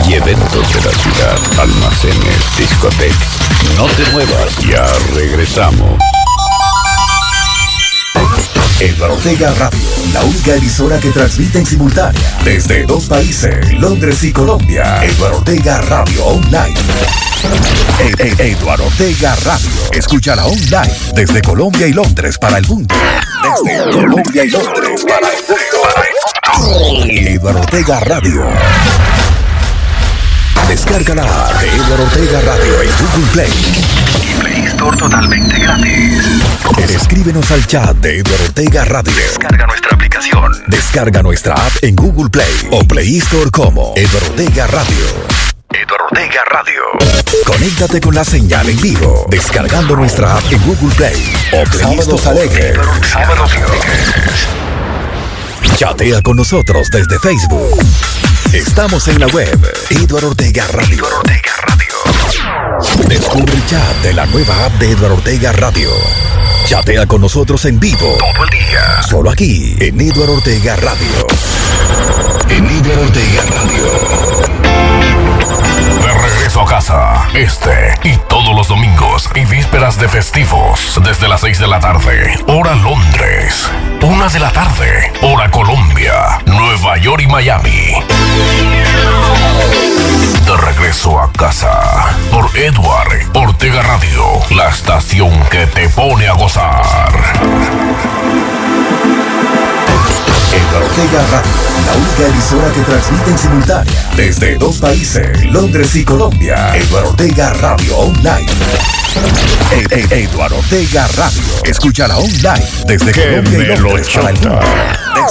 y 0.09 0.15
eventos 0.15 0.73
de 0.73 0.81
la 0.83 0.99
ciudad, 0.99 1.39
almacenes, 1.61 2.57
discotecas. 2.59 3.19
No 3.77 3.85
te 3.87 4.11
muevas, 4.13 4.57
ya 4.67 4.87
regresamos. 5.15 5.99
Eduardo 8.81 9.15
Ortega 9.15 9.53
Radio, 9.59 9.79
la 10.13 10.25
única 10.25 10.57
emisora 10.57 10.99
que 10.99 11.11
transmite 11.11 11.59
en 11.59 11.67
simultánea 11.67 12.39
desde 12.45 12.85
dos 12.85 13.05
países, 13.05 13.73
Londres 13.75 14.25
y 14.25 14.33
Colombia. 14.33 15.05
Eduardo 15.05 15.39
Ortega 15.39 15.81
Radio 15.83 16.25
Online. 16.25 16.75
E- 18.01 18.15
e- 18.39 18.53
Eduardo 18.53 18.87
Ortega 18.87 19.37
Radio. 19.45 19.71
Escúchala 19.93 20.47
online 20.47 20.93
desde 21.15 21.43
Colombia 21.43 21.87
y 21.87 21.93
Londres 21.93 22.39
para 22.39 22.59
el 22.59 22.67
mundo. 22.67 22.95
Desde 23.43 23.91
Colombia 23.91 24.45
y 24.45 24.51
Londres 24.51 25.05
para 25.07 25.29
el 25.29 25.43
mundo. 25.49 25.83
Eduardo 27.09 27.61
Ortega 27.61 28.01
Radio. 28.01 28.47
Descárgala 30.69 31.25
de 31.61 31.69
Eduardo 31.69 32.05
Ortega 32.05 32.41
Radio 32.43 32.83
en 32.83 32.91
Google 32.91 33.27
Play. 33.33 33.51
Y 34.23 34.35
Play 34.41 34.65
Store 34.67 34.97
totalmente 34.97 35.59
gratis. 35.59 36.25
Escríbenos 36.89 37.51
al 37.51 37.67
chat 37.67 37.97
de 37.97 38.19
Eduardo 38.19 38.45
Ortega 38.45 38.85
Radio. 38.85 39.13
Descarga 39.15 39.67
nuestra 39.67 39.91
aplicación. 39.95 40.53
Descarga 40.69 41.23
nuestra 41.23 41.55
app 41.55 41.73
en 41.83 41.97
Google 41.97 42.31
Play 42.31 42.69
o 42.71 42.85
Play 42.85 43.19
Store 43.19 43.51
como 43.51 43.93
Eduardo 43.97 44.31
Ortega 44.31 44.67
Radio. 44.69 45.05
Eduardo 45.71 46.07
Ortega. 46.11 46.42
Conéctate 47.47 48.01
con 48.01 48.15
la 48.15 48.25
señal 48.25 48.69
en 48.69 48.81
vivo, 48.81 49.27
descargando 49.29 49.97
nuestra 49.97 50.37
app 50.37 50.45
en 50.51 50.61
Google 50.63 50.95
Play 50.97 51.33
o 51.53 51.65
Play. 51.65 51.99
Alegres. 52.27 52.79
Sábados 53.11 53.53
alegres. 53.53 54.47
Chatea 55.77 56.23
con 56.23 56.37
nosotros 56.37 56.89
desde 56.91 57.19
Facebook. 57.19 57.79
Estamos 58.53 59.09
en 59.09 59.21
la 59.21 59.27
web 59.29 59.59
Eduardo 59.91 60.29
Ortega 60.29 60.67
Radio. 60.73 61.05
Descubre 63.09 63.53
el 63.55 63.67
chat 63.67 63.97
de 64.03 64.13
la 64.13 64.27
nueva 64.27 64.67
app 64.67 64.73
de 64.75 64.93
Eduardo 64.93 65.17
Ortega 65.17 65.53
Radio. 65.53 65.91
Chatea 66.67 67.07
con 67.07 67.21
nosotros 67.21 67.65
en 67.65 67.81
vivo. 67.81 68.17
Todo 68.19 68.45
el 68.45 68.51
día. 68.51 69.03
Solo 69.03 69.31
aquí 69.31 69.77
en 69.81 70.01
Eduardo 70.01 70.35
Ortega 70.35 70.77
Radio. 70.77 71.27
En 72.49 72.67
Eduardo 72.67 73.02
este 77.43 77.95
y 78.05 78.17
todos 78.29 78.55
los 78.55 78.69
domingos 78.69 79.29
y 79.35 79.45
vísperas 79.45 79.99
de 79.99 80.09
festivos, 80.09 81.01
desde 81.03 81.29
las 81.29 81.41
6 81.41 81.59
de 81.59 81.67
la 81.67 81.81
tarde, 81.81 82.39
hora 82.47 82.75
Londres, 82.77 83.69
una 84.01 84.29
de 84.29 84.39
la 84.39 84.53
tarde, 84.53 85.13
hora 85.23 85.51
Colombia, 85.51 86.41
Nueva 86.47 86.99
York 86.99 87.23
y 87.25 87.27
Miami. 87.27 87.95
De 90.47 90.57
regreso 90.57 91.21
a 91.21 91.33
casa, 91.33 92.17
por 92.31 92.57
Edward 92.57 93.29
Ortega 93.35 93.83
Radio, 93.83 94.25
la 94.55 94.69
estación 94.69 95.33
que 95.51 95.67
te 95.67 95.89
pone 95.89 96.29
a 96.29 96.35
gozar. 96.35 97.13
Eduardo 100.53 100.87
Ortega 100.87 101.23
Radio, 101.31 101.53
la 101.87 101.93
única 101.97 102.27
emisora 102.29 102.73
que 102.73 102.81
transmite 102.83 103.31
en 103.31 103.39
simultánea 103.39 104.11
desde 104.17 104.55
dos 104.57 104.77
países, 104.79 105.45
Londres 105.47 105.95
y 105.97 106.05
Colombia. 106.05 106.77
Eduardo 106.77 107.11
Ortega 107.11 107.53
Radio 107.55 107.97
Online. 107.99 108.47
E- 109.71 109.87
e- 109.91 110.25
Eduardo 110.25 110.59
Ortega 110.59 111.07
Radio. 111.17 111.43
Escúchala 111.65 112.17
online 112.19 112.67
desde 112.87 113.13
¡Qué 113.13 113.23
Colombia 113.29 113.75
y 113.75 113.79
Londres 113.79 114.09
para 114.15 114.31
el 114.31 114.37
mundo. 114.39 114.61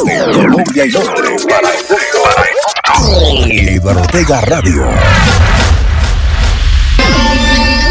Desde 0.06 0.32
Colombia 0.32 0.86
y 0.86 0.92
Londres 0.92 1.46
para 1.48 1.70
el 1.70 1.84
mundo. 1.90 3.72
Eduardo 3.72 4.02
Ortega 4.02 4.42
Radio. 4.42 4.88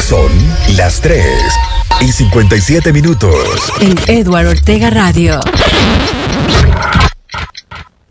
Son 0.08 0.30
las 0.76 1.00
3 1.00 1.24
y 2.00 2.10
57 2.12 2.92
minutos. 2.92 3.32
En 3.80 3.96
Edward 4.08 4.46
Ortega 4.48 4.90
Radio. 4.90 5.40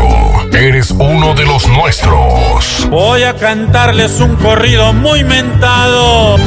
eres 0.54 0.92
uno 0.92 1.34
de 1.34 1.44
los 1.46 1.68
nuestros. 1.68 2.88
Voy 2.90 3.24
a 3.24 3.36
cantarles 3.36 4.20
un 4.20 4.36
corrido 4.36 4.94
muy 4.94 5.24
mentado. 5.24 6.38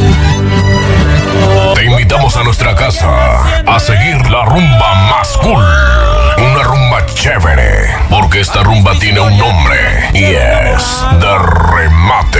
Te 1.74 1.84
invitamos 1.84 2.36
a 2.36 2.44
nuestra 2.44 2.74
casa 2.76 3.62
a 3.66 3.80
seguir 3.80 4.30
la 4.30 4.44
rumba 4.44 4.94
más 5.10 5.36
cool. 5.38 5.64
Una 6.38 6.62
rumba 6.62 7.04
chévere, 7.06 7.88
porque 8.08 8.40
esta 8.40 8.62
rumba 8.62 8.94
tiene 9.00 9.20
un 9.20 9.36
nombre 9.36 10.10
y 10.14 10.24
es 10.24 11.04
de 11.20 11.38
remate. 11.38 12.38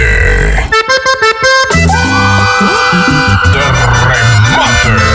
De 3.53 3.65
remate. 4.01 5.14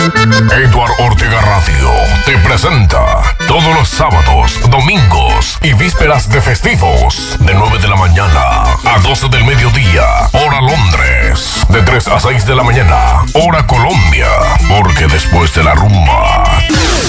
Edward 0.00 0.92
Ortega 0.98 1.42
Radio 1.42 1.90
te 2.24 2.38
presenta 2.38 3.36
todos 3.46 3.74
los 3.74 3.86
sábados, 3.86 4.58
domingos 4.70 5.58
y 5.62 5.74
vísperas 5.74 6.30
de 6.30 6.40
festivos. 6.40 7.36
De 7.40 7.52
9 7.52 7.78
de 7.78 7.88
la 7.88 7.96
mañana 7.96 8.62
a 8.82 8.98
12 9.02 9.28
del 9.28 9.44
mediodía, 9.44 10.04
hora 10.32 10.62
Londres, 10.62 11.66
de 11.68 11.82
3 11.82 12.08
a 12.08 12.18
6 12.18 12.46
de 12.46 12.54
la 12.54 12.62
mañana, 12.62 13.24
hora 13.34 13.66
Colombia, 13.66 14.28
porque 14.70 15.06
después 15.06 15.54
de 15.54 15.64
la 15.64 15.74
rumba, 15.74 16.44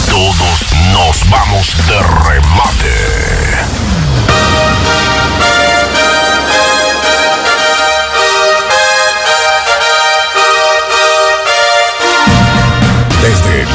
todos 0.10 0.74
nos 0.92 1.30
vamos 1.30 1.74
de 1.88 1.98
remate. 2.30 4.01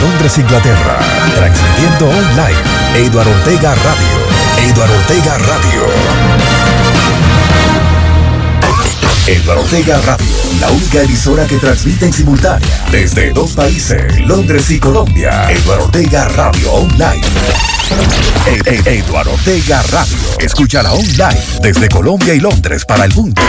Londres, 0.07 0.39
Inglaterra, 0.39 0.99
transmitiendo 1.35 2.07
online, 2.07 2.63
Eduardo 2.95 3.33
Ortega 3.33 3.75
Radio. 3.75 4.71
Eduardo 4.71 4.95
Ortega 4.95 5.37
Radio. 5.39 6.66
Eduardo 9.27 9.63
Ortega 9.63 10.01
Radio, 10.03 10.27
la 10.61 10.71
única 10.71 11.03
emisora 11.03 11.47
que 11.47 11.57
transmite 11.57 12.07
en 12.07 12.13
simultánea 12.13 12.87
desde 12.93 13.31
dos 13.31 13.53
países, 13.53 14.21
Londres 14.21 14.71
y 14.71 14.79
Colombia. 14.79 15.51
Eduardo 15.51 15.85
Ortega 15.87 16.29
Radio 16.29 16.73
Online. 16.73 17.23
E- 18.47 18.61
e- 18.67 18.99
Eduardo 18.99 19.33
Ortega 19.33 19.83
Radio, 19.91 20.17
escúchala 20.39 20.93
online 20.93 21.41
desde 21.61 21.89
Colombia 21.89 22.35
y 22.35 22.41
Londres 22.41 22.85
para 22.85 23.05
el 23.05 23.15
mundo. 23.15 23.43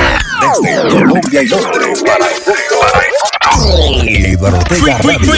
Desde 0.62 0.90
Colombia 0.90 1.44
y 1.44 1.48
Londres 1.48 2.04
para 2.04 2.26
el 2.26 2.42
mundo. 2.48 4.08
Eduardo 4.28 4.58
Ortega 4.58 4.98
Radio. 4.98 5.34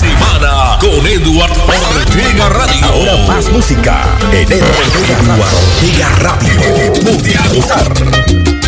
semana 0.00 0.78
con 0.80 1.06
Eduardo 1.06 1.64
Ortega 1.66 2.48
Radio. 2.50 2.86
Ahora 2.86 3.16
más 3.26 3.50
música 3.50 4.04
en 4.32 4.52
Eduardo 4.52 5.58
Ortega 5.58 6.08
Radio. 6.20 7.52
Gozar. 7.54 8.61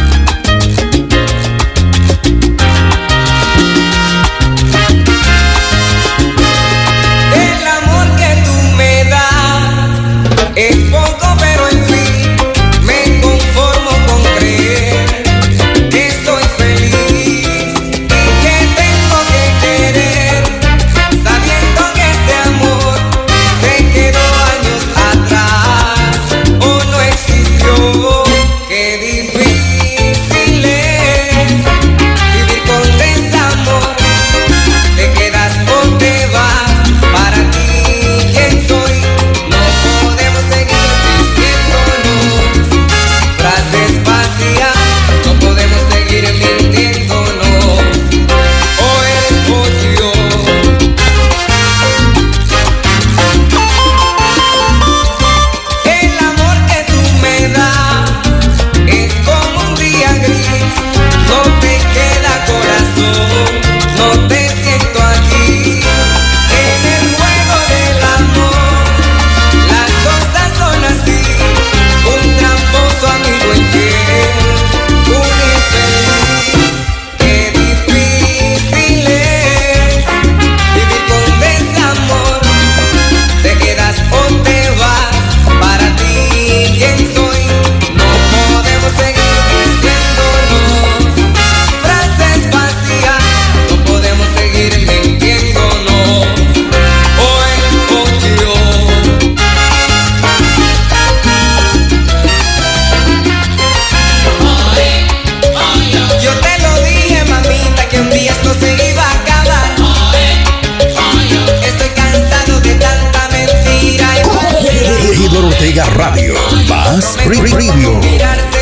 Más 116.95 117.17
pre- 117.17 118.54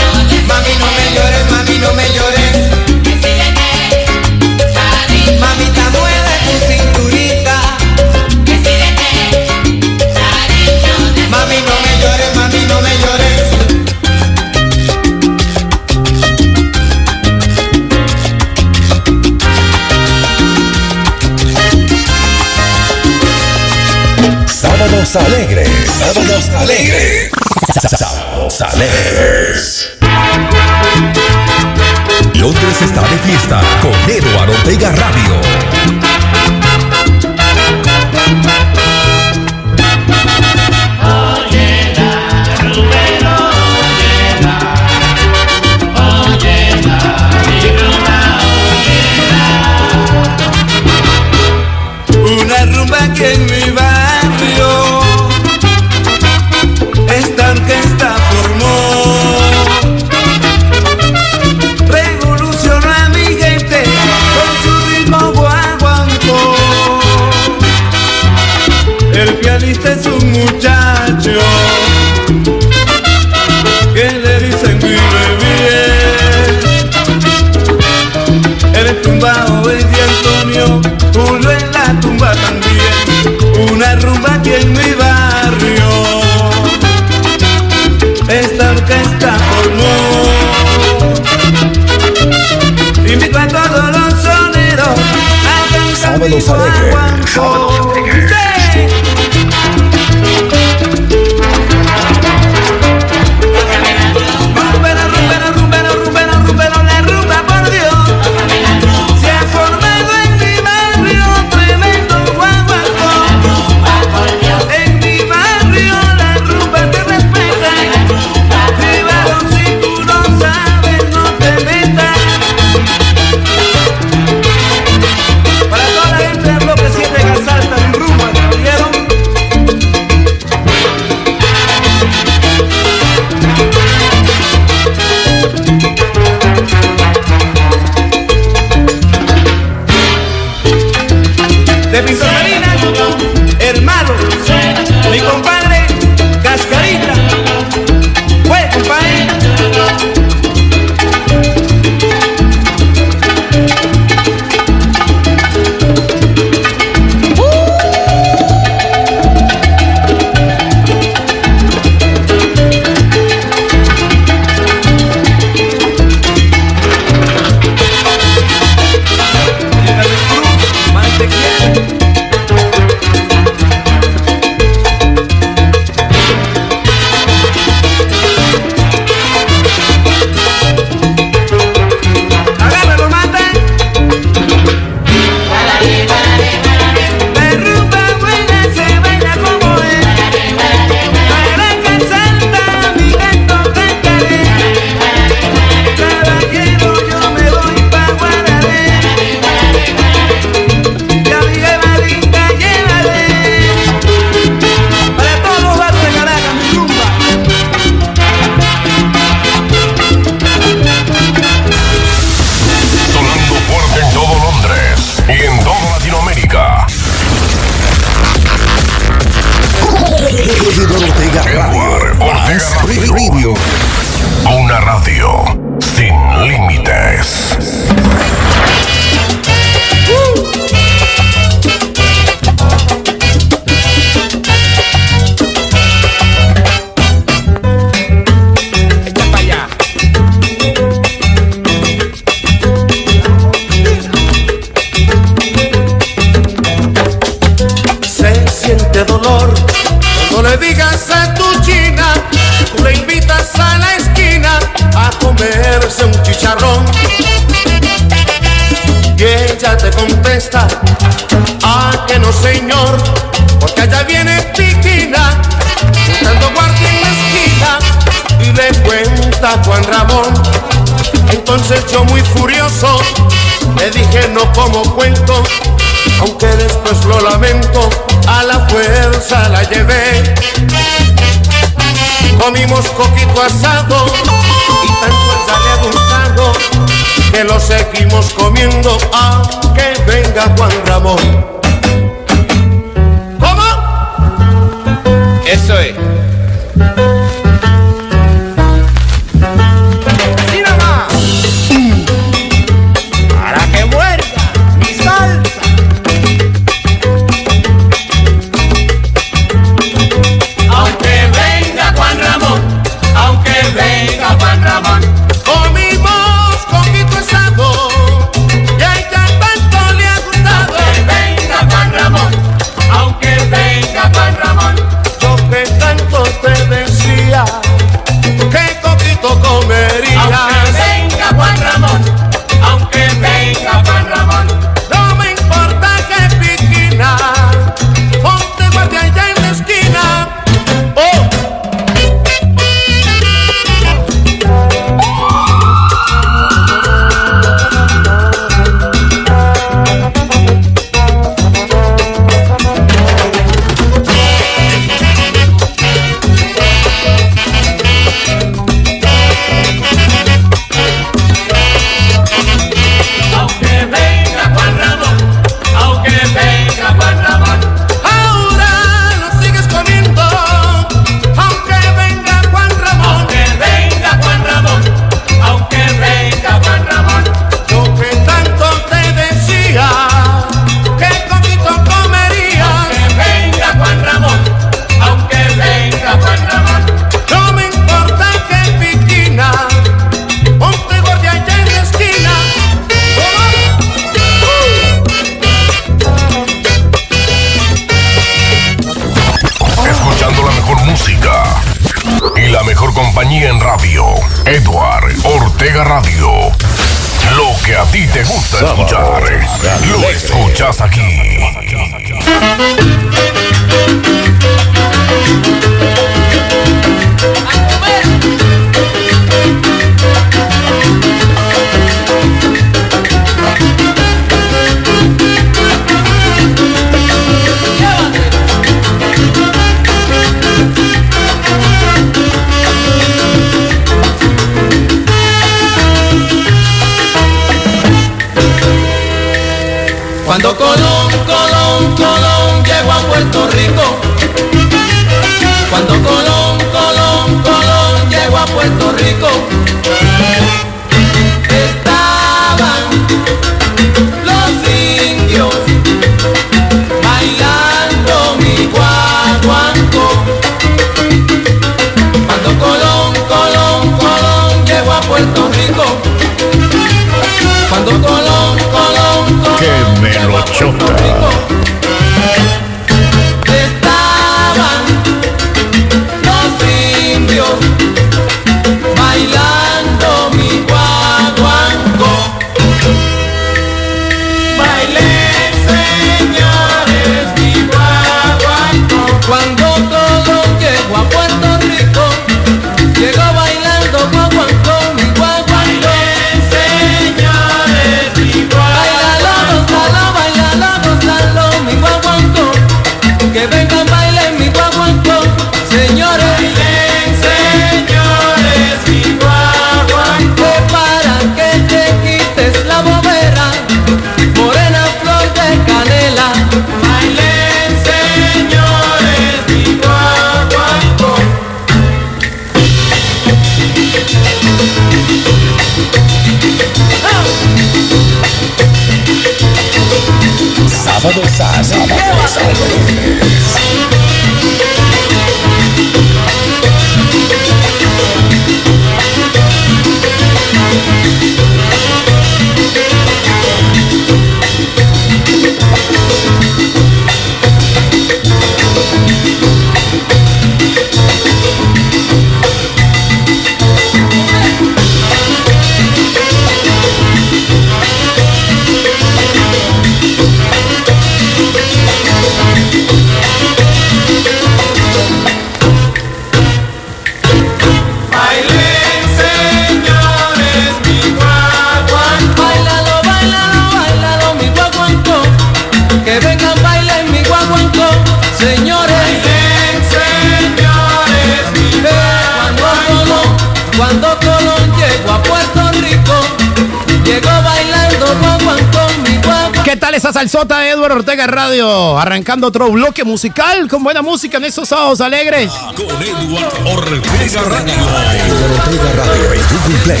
guagua. 589.90 589.94
¿Qué 589.94 589.94
tal 589.94 589.94
esa 589.94 590.12
salsota 590.12 590.58
de 590.60 590.70
Edward 590.70 590.92
Ortega 590.92 591.26
Radio? 591.26 591.98
Arrancando 591.98 592.46
otro 592.46 592.70
bloque 592.70 593.04
musical 593.04 593.68
con 593.68 593.82
buena 593.82 594.02
música 594.02 594.38
en 594.38 594.44
estos 594.44 594.68
sábados 594.68 595.00
alegres. 595.00 595.50
Con 595.76 595.86
Edward 595.86 596.52
Ortega 596.66 597.42
Radio. 597.42 597.74
Edward 597.74 598.52
Ortega 598.60 598.92
Radio 598.96 599.32
en 599.32 599.40
Google 599.40 599.78
Play. 599.84 600.00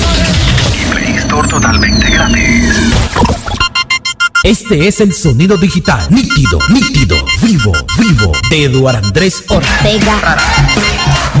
Y 0.74 0.92
Play 0.92 1.16
Store 1.18 1.48
totalmente 1.48 2.10
gratis. 2.10 2.76
Este 4.42 4.88
es 4.88 5.00
el 5.00 5.12
sonido 5.12 5.58
digital, 5.58 6.06
nítido, 6.08 6.58
nítido, 6.70 7.16
vivo, 7.42 7.72
vivo, 7.98 8.32
de 8.48 8.64
Eduardo 8.64 9.06
Andrés 9.06 9.44
Ortega. 9.48 10.38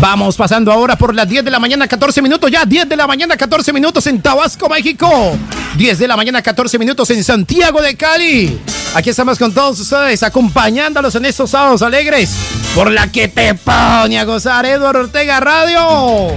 Vamos 0.00 0.34
pasando 0.34 0.72
ahora 0.72 0.96
por 0.96 1.14
las 1.14 1.28
10 1.28 1.44
de 1.44 1.50
la 1.50 1.58
mañana, 1.58 1.86
14 1.86 2.22
minutos 2.22 2.50
ya, 2.50 2.64
10 2.64 2.88
de 2.88 2.96
la 2.96 3.06
mañana, 3.06 3.36
14 3.36 3.70
minutos 3.70 4.06
en 4.06 4.22
Tabasco, 4.22 4.66
México. 4.66 5.36
10 5.76 5.98
de 5.98 6.08
la 6.08 6.16
mañana, 6.16 6.40
14 6.40 6.78
minutos 6.78 7.10
en 7.10 7.22
Santiago 7.22 7.82
de 7.82 7.94
Cali. 7.96 8.58
Aquí 8.94 9.10
estamos 9.10 9.38
con 9.38 9.52
todos 9.52 9.78
ustedes, 9.78 10.22
acompañándolos 10.22 11.14
en 11.16 11.26
estos 11.26 11.50
sábados 11.50 11.82
alegres, 11.82 12.30
por 12.74 12.90
la 12.90 13.12
que 13.12 13.28
te 13.28 13.54
pone 13.54 14.18
a 14.18 14.24
gozar 14.24 14.64
Eduardo 14.64 15.00
Ortega 15.00 15.38
Radio. 15.38 16.34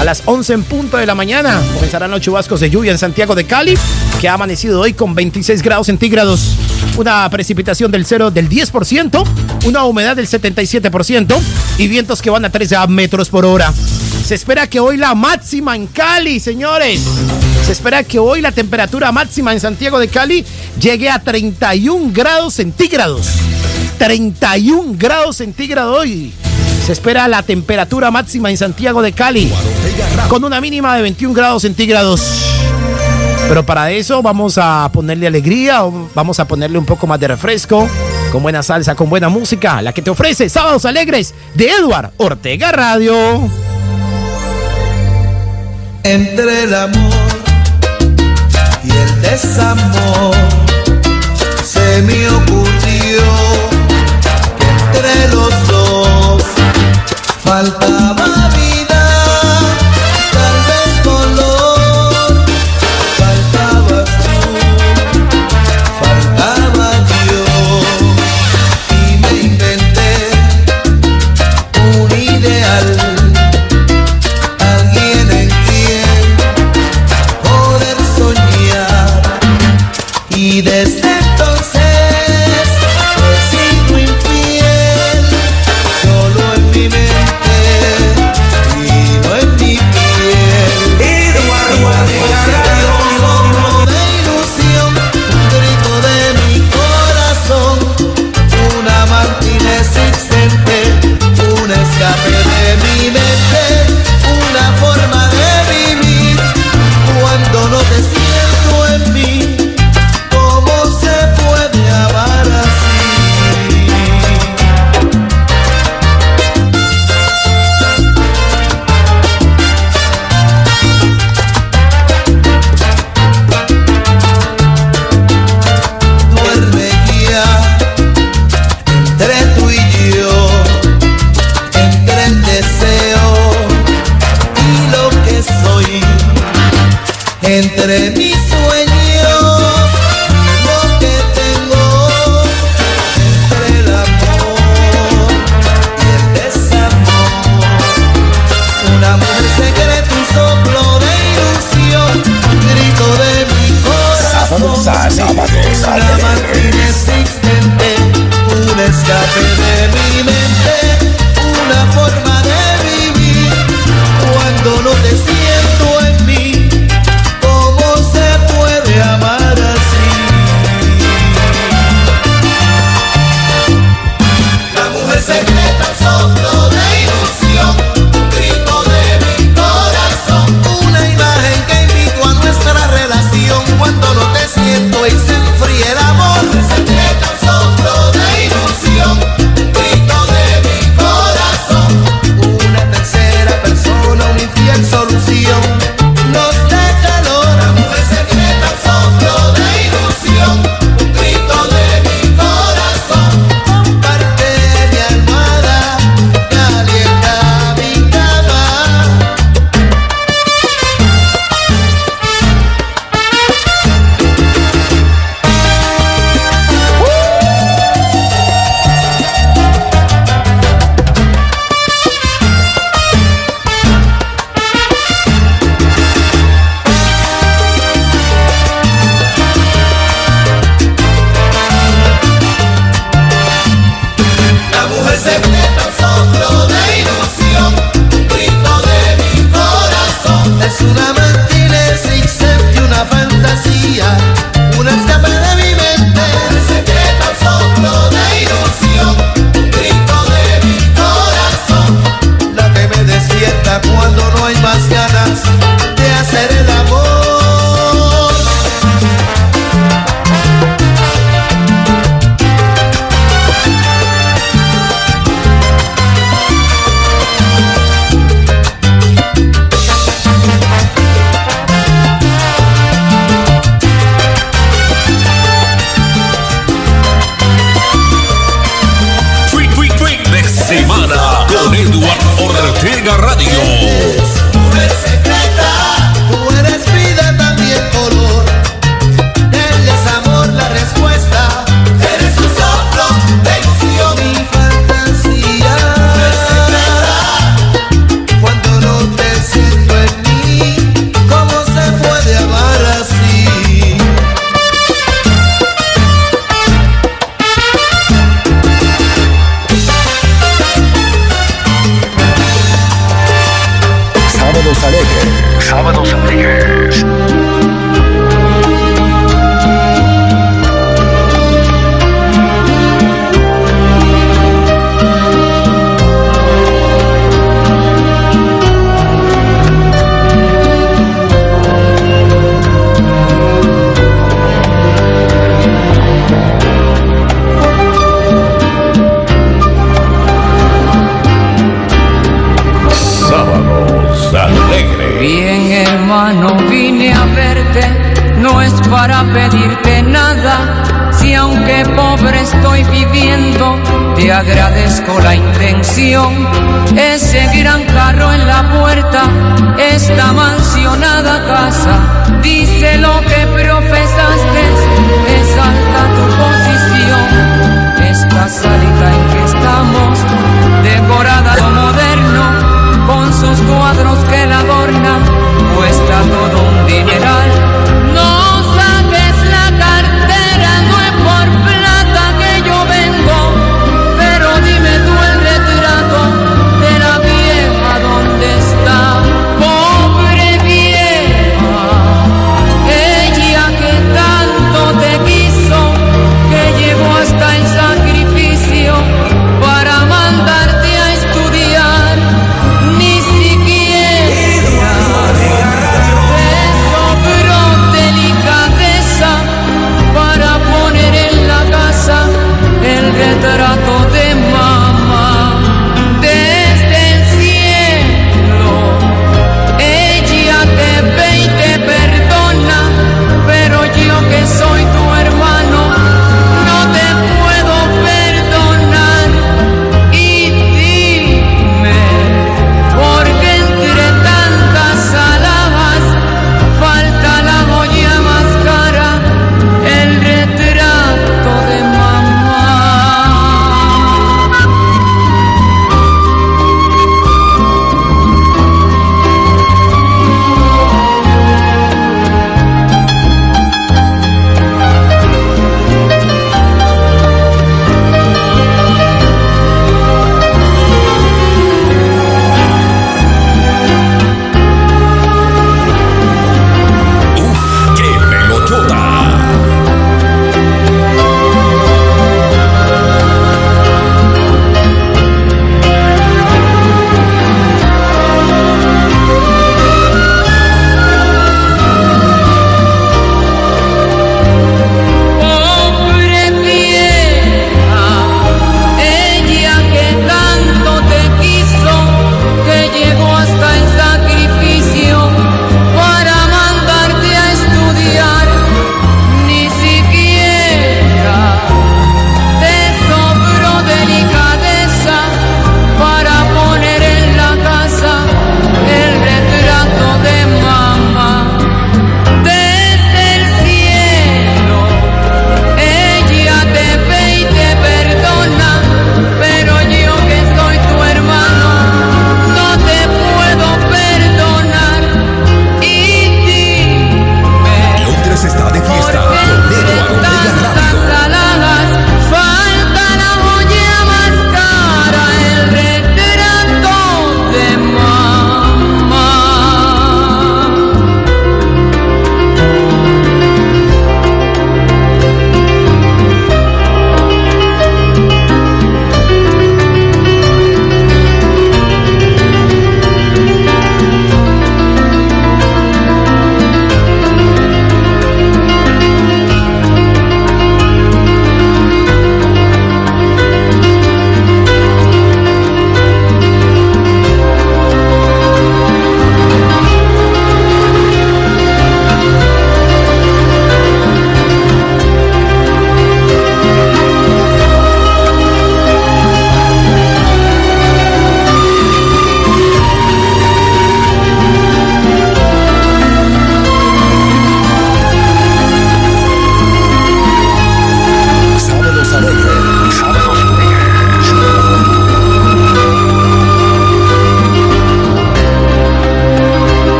A 0.00 0.04
las 0.04 0.22
11 0.24 0.52
en 0.52 0.62
punto 0.64 0.96
de 0.96 1.06
la 1.06 1.14
mañana 1.14 1.60
comenzarán 1.74 2.10
los 2.10 2.20
chubascos 2.20 2.60
de 2.60 2.70
lluvia 2.70 2.92
en 2.92 2.98
Santiago 2.98 3.34
de 3.34 3.44
Cali, 3.44 3.76
que 4.24 4.30
ha 4.30 4.32
amanecido 4.32 4.80
hoy 4.80 4.94
con 4.94 5.14
26 5.14 5.60
grados 5.60 5.86
centígrados. 5.86 6.54
Una 6.96 7.28
precipitación 7.28 7.90
del 7.90 8.06
0 8.06 8.30
del 8.30 8.48
10%, 8.48 9.22
una 9.66 9.84
humedad 9.84 10.16
del 10.16 10.26
77% 10.26 11.38
y 11.76 11.88
vientos 11.88 12.22
que 12.22 12.30
van 12.30 12.42
a 12.46 12.48
13 12.48 12.86
metros 12.88 13.28
por 13.28 13.44
hora. 13.44 13.70
Se 14.24 14.34
espera 14.34 14.66
que 14.66 14.80
hoy 14.80 14.96
la 14.96 15.14
máxima 15.14 15.76
en 15.76 15.88
Cali, 15.88 16.40
señores. 16.40 17.02
Se 17.66 17.72
espera 17.72 18.02
que 18.02 18.18
hoy 18.18 18.40
la 18.40 18.50
temperatura 18.50 19.12
máxima 19.12 19.52
en 19.52 19.60
Santiago 19.60 19.98
de 19.98 20.08
Cali 20.08 20.42
llegue 20.80 21.10
a 21.10 21.18
31 21.18 22.10
grados 22.10 22.54
centígrados. 22.54 23.28
31 23.98 24.94
grados 24.96 25.36
centígrados 25.36 25.98
hoy. 25.98 26.32
Se 26.86 26.92
espera 26.92 27.28
la 27.28 27.42
temperatura 27.42 28.10
máxima 28.10 28.50
en 28.50 28.56
Santiago 28.56 29.02
de 29.02 29.12
Cali 29.12 29.52
con 30.28 30.44
una 30.44 30.62
mínima 30.62 30.96
de 30.96 31.02
21 31.02 31.34
grados 31.34 31.60
centígrados. 31.60 32.53
Pero 33.48 33.64
para 33.64 33.90
eso 33.90 34.22
vamos 34.22 34.58
a 34.58 34.90
ponerle 34.92 35.26
alegría, 35.26 35.82
vamos 36.14 36.40
a 36.40 36.46
ponerle 36.46 36.78
un 36.78 36.86
poco 36.86 37.06
más 37.06 37.20
de 37.20 37.28
refresco, 37.28 37.88
con 38.32 38.42
buena 38.42 38.62
salsa, 38.62 38.94
con 38.94 39.08
buena 39.08 39.28
música, 39.28 39.80
la 39.82 39.92
que 39.92 40.02
te 40.02 40.10
ofrece 40.10 40.48
Sábados 40.48 40.84
Alegres 40.84 41.34
de 41.54 41.68
Edward 41.68 42.12
Ortega 42.16 42.72
Radio. 42.72 43.14
Entre 46.02 46.64
el 46.64 46.74
amor 46.74 47.12
y 48.82 48.90
el 48.90 49.22
desamor 49.22 50.34
se 51.64 52.02
me 52.02 52.28
ocurrió 52.28 53.22
que 54.58 54.66
entre 54.68 55.28
los 55.34 55.68
dos 55.68 56.42
faltaba 57.42 58.23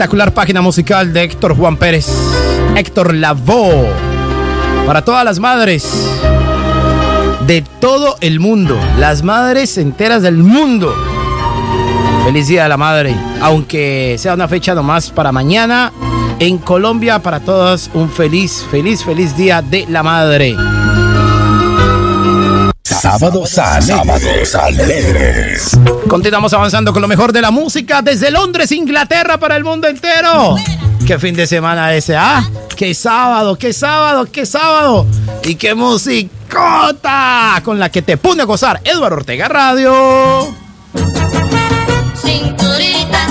espectacular 0.00 0.32
página 0.32 0.62
musical 0.62 1.12
de 1.12 1.24
Héctor 1.24 1.54
Juan 1.54 1.76
Pérez. 1.76 2.06
Héctor 2.74 3.12
Lavó. 3.12 3.86
Para 4.86 5.04
todas 5.04 5.26
las 5.26 5.38
madres 5.38 5.92
de 7.46 7.60
todo 7.80 8.16
el 8.22 8.40
mundo. 8.40 8.78
Las 8.98 9.22
madres 9.22 9.76
enteras 9.76 10.22
del 10.22 10.38
mundo. 10.38 10.94
Feliz 12.24 12.48
Día 12.48 12.62
de 12.62 12.70
la 12.70 12.78
Madre. 12.78 13.14
Aunque 13.42 14.16
sea 14.18 14.32
una 14.32 14.48
fecha 14.48 14.74
nomás 14.74 15.10
para 15.10 15.32
mañana. 15.32 15.92
En 16.38 16.56
Colombia, 16.56 17.18
para 17.18 17.40
todas, 17.40 17.90
un 17.92 18.08
feliz, 18.08 18.64
feliz, 18.70 19.04
feliz 19.04 19.36
Día 19.36 19.60
de 19.60 19.84
la 19.86 20.02
Madre. 20.02 20.56
Sábados 23.00 23.56
alegres. 23.56 24.50
Sábados 24.50 24.54
alegres. 24.54 25.78
Continuamos 26.06 26.52
avanzando 26.52 26.92
con 26.92 27.00
lo 27.00 27.08
mejor 27.08 27.32
de 27.32 27.40
la 27.40 27.50
música 27.50 28.02
desde 28.02 28.30
Londres, 28.30 28.72
Inglaterra 28.72 29.38
para 29.38 29.56
el 29.56 29.64
mundo 29.64 29.88
entero. 29.88 30.56
¿Qué 31.06 31.18
fin 31.18 31.34
de 31.34 31.46
semana 31.46 31.94
ese? 31.94 32.14
¿Ah? 32.14 32.46
¡Qué 32.76 32.92
sábado, 32.94 33.56
qué 33.56 33.72
sábado, 33.72 34.26
qué 34.30 34.44
sábado! 34.44 35.06
¡Y 35.44 35.54
qué 35.54 35.74
musicota! 35.74 37.60
Con 37.64 37.78
la 37.78 37.88
que 37.90 38.02
te 38.02 38.18
pone 38.18 38.42
a 38.42 38.44
gozar 38.44 38.82
Eduardo 38.84 39.16
Ortega 39.16 39.48
Radio. 39.48 40.54
Cinturita, 42.22 43.26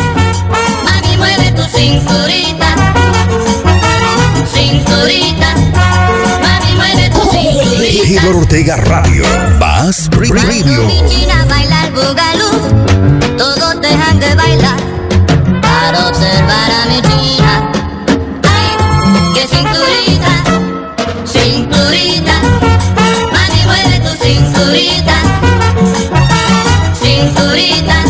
mami 0.84 1.18
mueve 1.18 1.52
tu 1.52 1.64
cinturita. 1.78 2.76
Cinturita, 4.52 5.56
Eduardo 7.62 8.40
Ortega 8.40 8.78
Radio. 8.78 9.24
Más 9.60 10.10
Radio. 10.12 10.88
China 11.10 11.46
baila 11.50 11.86
el 11.86 11.92
bugalú, 11.92 13.38
todos 13.38 13.82
dejan 13.82 14.20
de 14.20 14.34
bailar 14.36 14.80
para 15.62 16.08
observar 16.08 16.72
a 16.72 16.86
mi 16.86 17.02
china. 17.02 17.72
Ay, 18.44 18.78
qué 19.34 19.48
cinturita, 19.48 20.32
cinturita, 21.26 22.42
mami 23.34 23.66
mueve 23.66 24.00
tu 24.06 24.24
cinturita. 24.24 25.16
Cinturita, 27.02 28.04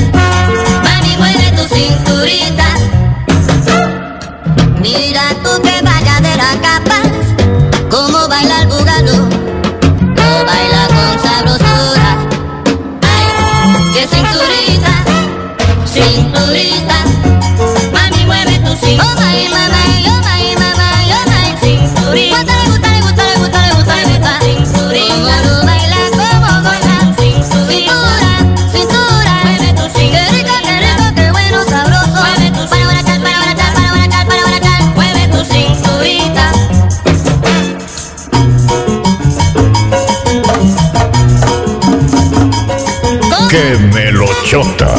melochota! 44.51 44.98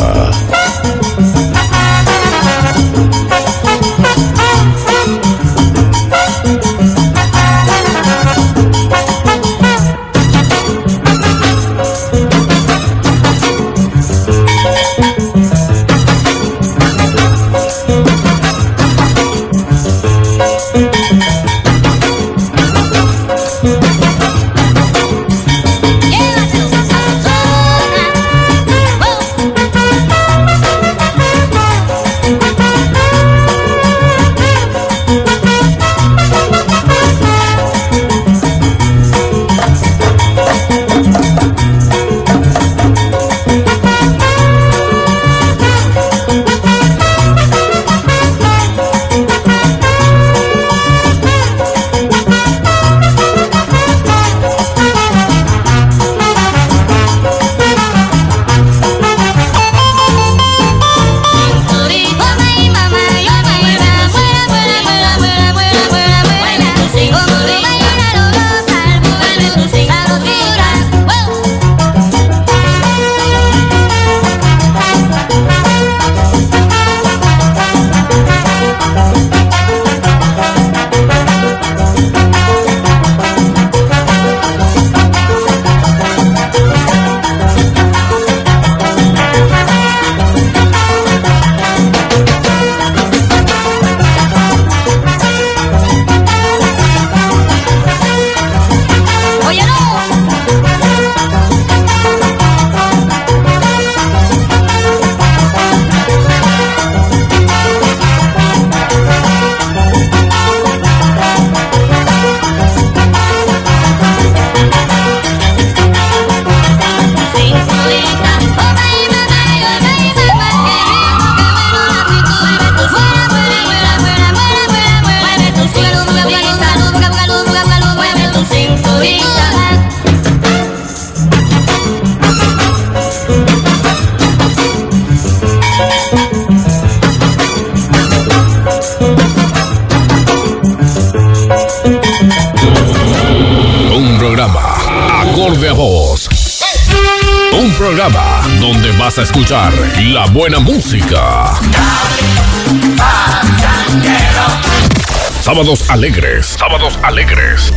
Sábados 155.90 156.04
alegres. 156.04 156.46
Sábados 156.46 156.98
alegres. 157.02 157.72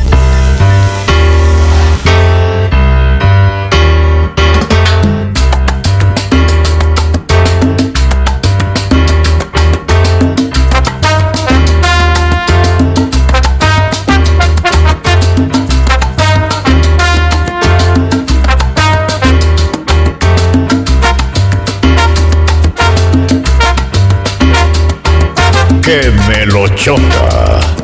¡Qué 25.82 26.12
melochota! 26.28 27.83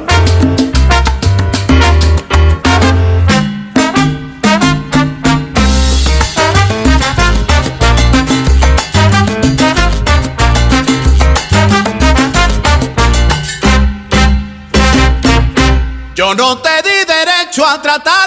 No 16.40 16.58
te 16.60 16.82
di 16.82 17.04
derecho 17.04 17.66
a 17.66 17.82
tratarme 17.82 18.19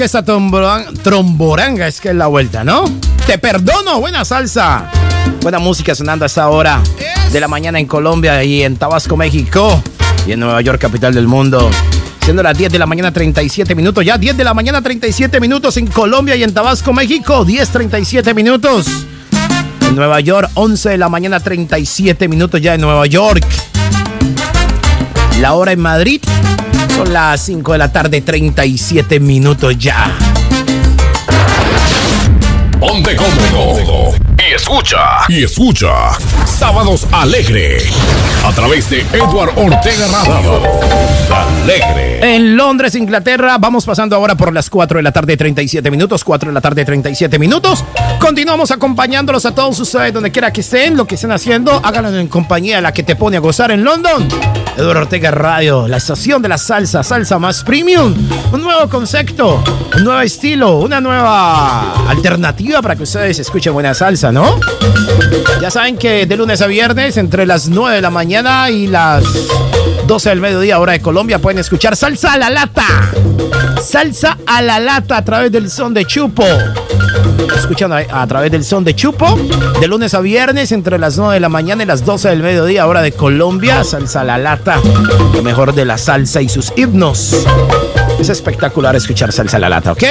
orquesta 0.00 0.24
tromboran- 0.24 0.94
tromboranga, 1.02 1.86
es 1.86 2.00
que 2.00 2.08
es 2.08 2.14
la 2.14 2.26
vuelta, 2.26 2.64
¿no? 2.64 2.84
Te 3.26 3.36
perdono, 3.36 4.00
buena 4.00 4.24
salsa. 4.24 4.90
Buena 5.42 5.58
música 5.58 5.94
sonando 5.94 6.24
a 6.24 6.26
esta 6.26 6.48
hora 6.48 6.80
de 7.30 7.38
la 7.38 7.48
mañana 7.48 7.78
en 7.78 7.84
Colombia 7.86 8.42
y 8.42 8.62
en 8.62 8.78
Tabasco, 8.78 9.14
México. 9.18 9.82
Y 10.26 10.32
en 10.32 10.40
Nueva 10.40 10.62
York, 10.62 10.80
capital 10.80 11.12
del 11.12 11.26
mundo. 11.28 11.70
Siendo 12.24 12.42
las 12.42 12.56
10 12.56 12.72
de 12.72 12.78
la 12.78 12.86
mañana 12.86 13.12
37 13.12 13.74
minutos. 13.74 14.02
Ya 14.02 14.16
10 14.16 14.38
de 14.38 14.44
la 14.44 14.54
mañana 14.54 14.80
37 14.80 15.38
minutos 15.38 15.76
en 15.76 15.86
Colombia 15.86 16.34
y 16.34 16.44
en 16.44 16.54
Tabasco, 16.54 16.94
México. 16.94 17.44
10.37 17.44 18.34
minutos. 18.34 18.86
En 19.82 19.96
Nueva 19.96 20.20
York, 20.20 20.48
11 20.54 20.88
de 20.88 20.96
la 20.96 21.10
mañana 21.10 21.40
37 21.40 22.26
minutos 22.26 22.58
ya 22.62 22.74
en 22.74 22.80
Nueva 22.80 23.04
York. 23.06 23.44
La 25.42 25.52
hora 25.52 25.72
en 25.72 25.80
Madrid 25.80 26.22
son 26.94 27.12
las 27.12 27.40
5 27.42 27.72
de 27.72 27.78
la 27.78 27.92
tarde 27.92 28.20
37 28.20 29.20
minutos 29.20 29.76
ya. 29.78 30.16
Ponte 32.78 33.16
cómodo 33.16 34.29
y 34.50 34.54
escucha. 34.54 34.98
Y 35.28 35.44
escucha. 35.44 36.10
Sábados 36.44 37.06
Alegre. 37.12 37.78
A 38.44 38.52
través 38.52 38.90
de 38.90 39.00
Edward 39.12 39.52
Ortega 39.56 40.06
Radio. 40.08 40.60
Alegre. 41.30 42.34
En 42.34 42.56
Londres, 42.56 42.96
Inglaterra, 42.96 43.58
vamos 43.58 43.84
pasando 43.84 44.16
ahora 44.16 44.34
por 44.34 44.52
las 44.52 44.68
4 44.68 44.98
de 44.98 45.02
la 45.02 45.12
tarde 45.12 45.36
37 45.36 45.88
minutos, 45.90 46.24
4 46.24 46.50
de 46.50 46.54
la 46.54 46.60
tarde 46.60 46.84
37 46.84 47.38
minutos. 47.38 47.84
Continuamos 48.18 48.70
acompañándolos 48.72 49.46
a 49.46 49.54
todos 49.54 49.78
ustedes 49.78 50.12
donde 50.12 50.32
quiera 50.32 50.52
que 50.52 50.62
estén, 50.62 50.96
lo 50.96 51.06
que 51.06 51.14
estén 51.14 51.30
haciendo, 51.30 51.80
háganlo 51.84 52.18
en 52.18 52.28
compañía 52.28 52.76
de 52.76 52.82
la 52.82 52.92
que 52.92 53.02
te 53.02 53.14
pone 53.14 53.36
a 53.36 53.40
gozar 53.40 53.70
en 53.70 53.84
London. 53.84 54.26
Eduardo 54.76 55.02
Ortega 55.02 55.30
Radio, 55.30 55.86
la 55.86 55.98
estación 55.98 56.42
de 56.42 56.48
la 56.48 56.58
salsa, 56.58 57.02
salsa 57.02 57.38
más 57.38 57.62
premium, 57.62 58.14
un 58.52 58.62
nuevo 58.62 58.88
concepto, 58.88 59.62
un 59.94 60.04
nuevo 60.04 60.20
estilo, 60.20 60.78
una 60.78 61.00
nueva 61.00 62.08
alternativa 62.08 62.80
para 62.80 62.96
que 62.96 63.02
ustedes 63.02 63.38
escuchen 63.38 63.72
buena 63.72 63.94
salsa, 63.94 64.32
¿no? 64.32 64.39
Ya 65.60 65.70
saben 65.70 65.98
que 65.98 66.26
de 66.26 66.36
lunes 66.36 66.62
a 66.62 66.66
viernes, 66.66 67.16
entre 67.16 67.46
las 67.46 67.68
9 67.68 67.96
de 67.96 68.02
la 68.02 68.10
mañana 68.10 68.70
y 68.70 68.86
las 68.86 69.24
12 70.06 70.30
del 70.30 70.40
mediodía, 70.40 70.78
hora 70.78 70.92
de 70.92 71.00
Colombia, 71.00 71.38
pueden 71.38 71.58
escuchar 71.58 71.96
Salsa 71.96 72.32
a 72.32 72.38
la 72.38 72.50
Lata. 72.50 72.86
Salsa 73.82 74.38
a 74.46 74.62
la 74.62 74.80
Lata 74.80 75.18
a 75.18 75.24
través 75.24 75.52
del 75.52 75.70
son 75.70 75.92
de 75.92 76.04
Chupo. 76.06 76.44
Escuchan 77.56 77.92
a, 77.92 77.98
a 78.10 78.26
través 78.26 78.50
del 78.50 78.64
son 78.64 78.84
de 78.84 78.94
Chupo, 78.94 79.38
de 79.80 79.86
lunes 79.88 80.14
a 80.14 80.20
viernes, 80.20 80.72
entre 80.72 80.98
las 80.98 81.18
9 81.18 81.34
de 81.34 81.40
la 81.40 81.48
mañana 81.48 81.82
y 81.82 81.86
las 81.86 82.04
12 82.04 82.30
del 82.30 82.42
mediodía, 82.42 82.86
hora 82.86 83.02
de 83.02 83.12
Colombia. 83.12 83.84
Salsa 83.84 84.22
a 84.22 84.24
la 84.24 84.38
Lata, 84.38 84.80
lo 85.34 85.42
mejor 85.42 85.74
de 85.74 85.84
la 85.84 85.98
salsa 85.98 86.40
y 86.40 86.48
sus 86.48 86.72
himnos. 86.76 87.46
Es 88.20 88.28
espectacular 88.28 88.94
escuchar 88.94 89.32
salsa 89.32 89.56
a 89.56 89.60
la 89.60 89.70
lata, 89.70 89.92
¿ok? 89.92 90.02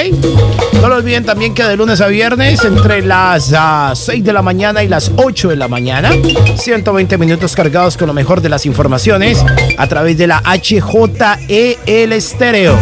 No 0.80 0.88
lo 0.88 0.96
olviden 0.96 1.24
también 1.24 1.54
que 1.54 1.62
de 1.62 1.76
lunes 1.76 2.00
a 2.00 2.08
viernes, 2.08 2.64
entre 2.64 3.02
las 3.02 3.54
ah, 3.56 3.92
6 3.94 4.24
de 4.24 4.32
la 4.32 4.42
mañana 4.42 4.82
y 4.82 4.88
las 4.88 5.12
8 5.16 5.50
de 5.50 5.54
la 5.56 5.68
mañana, 5.68 6.10
120 6.56 7.16
minutos 7.18 7.54
cargados 7.54 7.96
con 7.96 8.08
lo 8.08 8.12
mejor 8.12 8.40
de 8.40 8.48
las 8.48 8.66
informaciones 8.66 9.44
a 9.78 9.86
través 9.86 10.18
de 10.18 10.26
la 10.26 10.42
HJEL 10.42 12.12
Estéreo. 12.12 12.76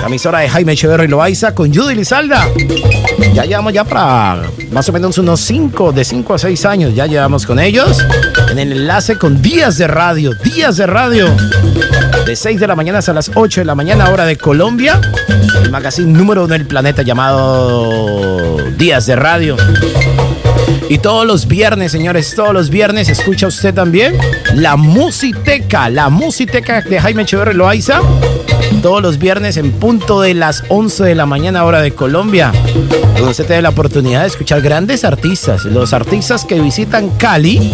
La 0.00 0.06
emisora 0.06 0.38
de 0.38 0.48
Jaime 0.48 0.74
Echeverry 0.74 1.08
Loaiza 1.08 1.56
con 1.56 1.74
Judy 1.74 1.96
Lizalda. 1.96 2.48
Ya 3.34 3.44
llevamos 3.44 3.72
ya 3.72 3.82
para 3.82 4.42
más 4.70 4.88
o 4.88 4.92
menos 4.92 5.18
unos 5.18 5.40
5, 5.40 5.90
de 5.92 6.04
5 6.04 6.34
a 6.34 6.38
6 6.38 6.64
años, 6.66 6.94
ya 6.94 7.06
llevamos 7.06 7.46
con 7.46 7.58
ellos. 7.58 7.98
En 8.50 8.60
el 8.60 8.70
enlace 8.70 9.18
con 9.18 9.42
días 9.42 9.76
de 9.76 9.88
radio, 9.88 10.34
días 10.34 10.76
de 10.76 10.86
radio. 10.86 11.26
De 12.26 12.36
6 12.36 12.60
de 12.60 12.66
la 12.66 12.76
mañana 12.76 12.98
hasta 12.98 13.12
las 13.12 13.30
8 13.34 13.62
de 13.62 13.64
la 13.64 13.74
mañana, 13.74 14.08
hora 14.10 14.24
de 14.24 14.36
Colombia. 14.36 15.00
El 15.60 15.70
magazine 15.70 16.12
número 16.12 16.44
uno 16.44 16.52
del 16.52 16.66
planeta 16.66 17.02
llamado 17.02 18.56
Días 18.76 19.06
de 19.06 19.16
Radio. 19.16 19.56
Y 20.88 20.98
todos 20.98 21.26
los 21.26 21.46
viernes, 21.46 21.92
señores, 21.92 22.34
todos 22.34 22.52
los 22.52 22.70
viernes 22.70 23.08
escucha 23.08 23.46
usted 23.46 23.72
también 23.74 24.16
la 24.54 24.76
Musiteca, 24.76 25.88
la 25.88 26.10
Musiteca 26.10 26.82
de 26.82 27.00
Jaime 27.00 27.22
Echeverri 27.22 27.54
Loaiza. 27.54 28.00
Todos 28.82 29.00
los 29.00 29.18
viernes 29.18 29.56
en 29.56 29.72
punto 29.72 30.20
de 30.20 30.34
las 30.34 30.64
11 30.68 31.04
de 31.04 31.14
la 31.14 31.26
mañana, 31.26 31.64
hora 31.64 31.80
de 31.80 31.92
Colombia. 31.92 32.52
Donde 33.14 33.30
usted 33.30 33.46
tiene 33.46 33.62
la 33.62 33.68
oportunidad 33.70 34.22
de 34.22 34.26
escuchar 34.26 34.60
grandes 34.60 35.04
artistas. 35.04 35.64
Los 35.64 35.92
artistas 35.92 36.44
que 36.44 36.60
visitan 36.60 37.10
Cali, 37.10 37.72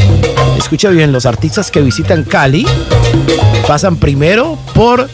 escucha 0.58 0.90
bien, 0.90 1.12
los 1.12 1.26
artistas 1.26 1.70
que 1.70 1.80
visitan 1.80 2.24
Cali 2.24 2.66
pasan 3.66 3.96
primero 3.96 4.58
por 4.74 5.08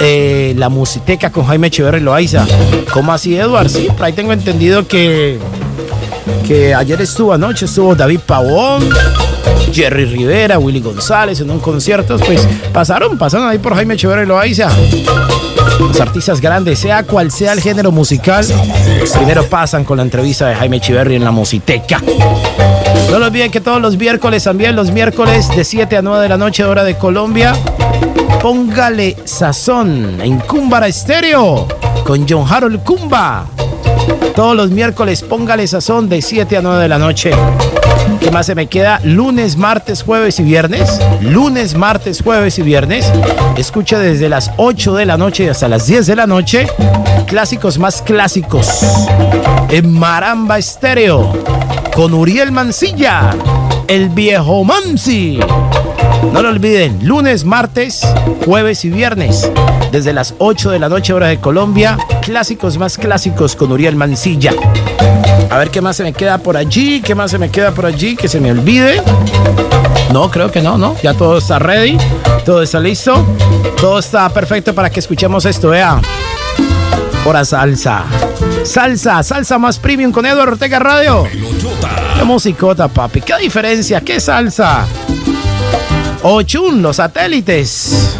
eh, 0.00 0.54
la 0.56 0.68
Musiteca 0.68 1.30
con 1.30 1.46
Jaime 1.46 1.68
Echeverri 1.68 2.00
Loaiza. 2.00 2.46
¿Cómo 2.92 3.12
así, 3.12 3.36
Edward? 3.36 3.70
Sí, 3.70 3.88
por 3.96 4.04
ahí 4.04 4.12
tengo 4.12 4.32
entendido 4.32 4.86
que 4.86 5.38
que 6.44 6.74
ayer 6.74 7.00
estuvo 7.00 7.32
anoche, 7.32 7.66
estuvo 7.66 7.94
David 7.94 8.20
Pavón, 8.26 8.88
Jerry 9.72 10.04
Rivera, 10.06 10.58
Willy 10.58 10.80
González 10.80 11.40
en 11.40 11.50
un 11.50 11.60
concierto, 11.60 12.16
pues 12.18 12.46
pasaron, 12.72 13.18
pasaron 13.18 13.48
ahí 13.48 13.58
por 13.58 13.74
Jaime 13.74 13.94
Echeverri 13.94 14.22
y 14.22 14.26
Loaiza. 14.26 14.68
Los 15.78 16.00
artistas 16.00 16.40
grandes, 16.40 16.78
sea 16.78 17.02
cual 17.02 17.30
sea 17.30 17.52
el 17.52 17.60
género 17.60 17.92
musical, 17.92 18.46
primero 19.14 19.44
pasan 19.44 19.84
con 19.84 19.98
la 19.98 20.02
entrevista 20.02 20.48
de 20.48 20.54
Jaime 20.54 20.78
Echeverri 20.78 21.16
en 21.16 21.24
la 21.24 21.30
Musiteca. 21.30 22.02
No 23.10 23.18
lo 23.18 23.26
olviden 23.26 23.50
que 23.50 23.60
todos 23.60 23.80
los 23.80 23.96
miércoles, 23.96 24.44
también 24.44 24.74
los 24.74 24.90
miércoles 24.90 25.48
de 25.54 25.64
7 25.64 25.96
a 25.96 26.02
9 26.02 26.22
de 26.22 26.28
la 26.28 26.36
noche, 26.36 26.64
hora 26.64 26.82
de 26.82 26.96
Colombia, 26.96 27.54
póngale 28.40 29.16
sazón 29.24 30.20
en 30.20 30.38
Cúmbara 30.40 30.88
Estéreo 30.88 31.66
con 32.04 32.26
John 32.28 32.46
Harold 32.48 32.82
Cumba. 32.82 33.46
Todos 34.34 34.56
los 34.56 34.70
miércoles 34.70 35.22
póngale 35.22 35.66
sazón 35.66 36.08
de 36.08 36.20
7 36.22 36.56
a 36.56 36.62
9 36.62 36.82
de 36.82 36.88
la 36.88 36.98
noche. 36.98 37.30
¿Qué 38.20 38.30
más 38.30 38.46
se 38.46 38.54
me 38.54 38.66
queda? 38.66 39.00
Lunes, 39.04 39.56
martes, 39.56 40.02
jueves 40.02 40.38
y 40.40 40.42
viernes. 40.42 41.00
Lunes, 41.20 41.74
martes, 41.74 42.22
jueves 42.22 42.58
y 42.58 42.62
viernes. 42.62 43.10
Escucha 43.56 43.98
desde 43.98 44.28
las 44.28 44.50
8 44.56 44.94
de 44.94 45.06
la 45.06 45.16
noche 45.16 45.48
hasta 45.50 45.68
las 45.68 45.86
10 45.86 46.06
de 46.06 46.16
la 46.16 46.26
noche. 46.26 46.66
Clásicos 47.26 47.78
más 47.78 48.02
clásicos. 48.02 48.84
En 49.70 49.92
Maramba 49.92 50.58
Estéreo. 50.58 51.32
Con 51.94 52.14
Uriel 52.14 52.52
Mancilla. 52.52 53.30
El 53.88 54.08
viejo 54.08 54.64
Mansi. 54.64 55.40
No 56.32 56.42
lo 56.42 56.48
olviden, 56.50 56.98
lunes, 57.02 57.44
martes, 57.44 58.06
jueves 58.44 58.84
y 58.84 58.90
viernes, 58.90 59.50
desde 59.92 60.12
las 60.12 60.34
8 60.38 60.70
de 60.70 60.78
la 60.78 60.88
noche 60.88 61.12
hora 61.12 61.28
de 61.28 61.40
Colombia, 61.40 61.96
clásicos 62.22 62.78
más 62.78 62.98
clásicos 62.98 63.56
con 63.56 63.72
Uriel 63.72 63.96
Mancilla. 63.96 64.52
A 65.50 65.58
ver 65.58 65.70
qué 65.70 65.80
más 65.80 65.96
se 65.96 66.02
me 66.02 66.12
queda 66.12 66.38
por 66.38 66.56
allí, 66.56 67.00
qué 67.00 67.14
más 67.14 67.30
se 67.30 67.38
me 67.38 67.50
queda 67.50 67.72
por 67.72 67.86
allí, 67.86 68.16
que 68.16 68.28
se 68.28 68.40
me 68.40 68.50
olvide. 68.50 69.02
No, 70.12 70.30
creo 70.30 70.50
que 70.50 70.60
no, 70.60 70.76
no. 70.76 70.96
Ya 71.02 71.14
todo 71.14 71.38
está 71.38 71.58
ready, 71.58 71.96
todo 72.44 72.62
está 72.62 72.80
listo, 72.80 73.24
todo 73.80 73.98
está 73.98 74.28
perfecto 74.28 74.74
para 74.74 74.90
que 74.90 75.00
escuchemos 75.00 75.44
esto, 75.44 75.70
vea. 75.70 76.00
Hora 77.24 77.44
salsa. 77.44 78.04
Salsa, 78.62 79.22
salsa 79.22 79.58
más 79.58 79.78
premium 79.78 80.12
con 80.12 80.26
Eduardo 80.26 80.52
Ortega 80.52 80.78
Radio. 80.78 81.24
Qué 82.16 82.24
musicota, 82.24 82.88
papi. 82.88 83.20
¿Qué 83.20 83.36
diferencia? 83.38 84.00
¿Qué 84.00 84.20
salsa? 84.20 84.86
Ochun, 86.22 86.82
los 86.82 86.96
satélites. 86.96 88.18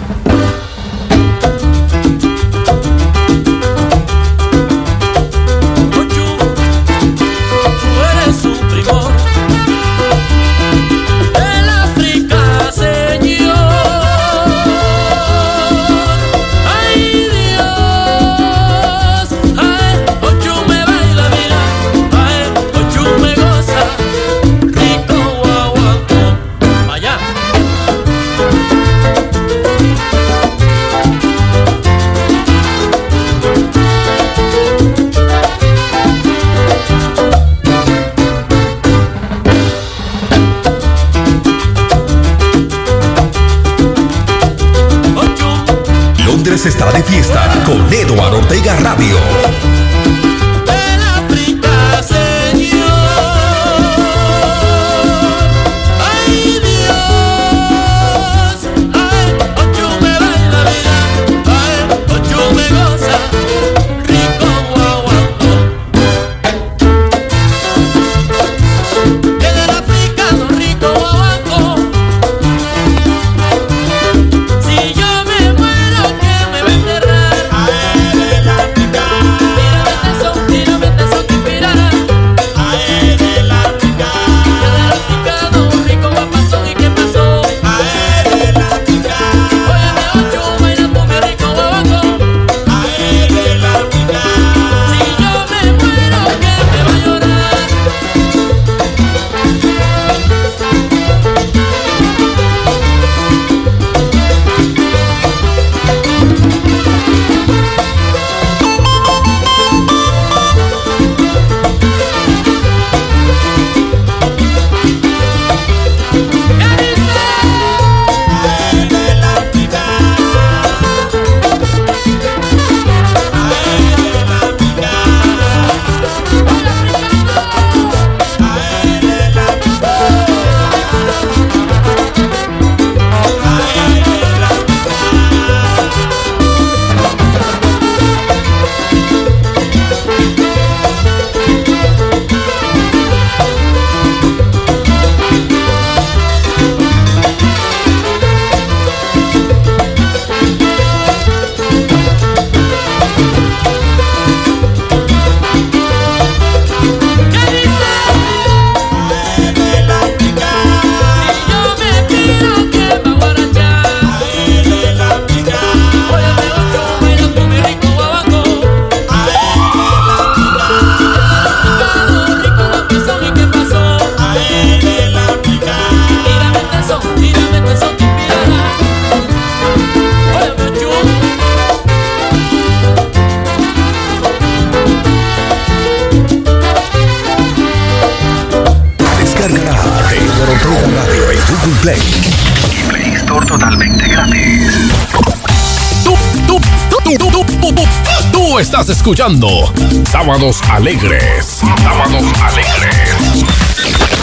escuchando 199.07 199.73
Sábados 200.11 200.61
Alegres. 200.69 201.61
Sábados 201.79 202.25
Alegres. 202.43 203.45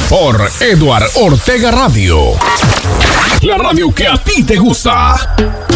Por 0.10 0.52
Eduard 0.60 1.06
Ortega 1.16 1.72
Radio. 1.72 2.34
La 3.44 3.58
radio 3.58 3.96
que 3.96 4.06
a 4.06 4.18
ti 4.18 4.44
te 4.44 4.58
gusta. 4.58 5.73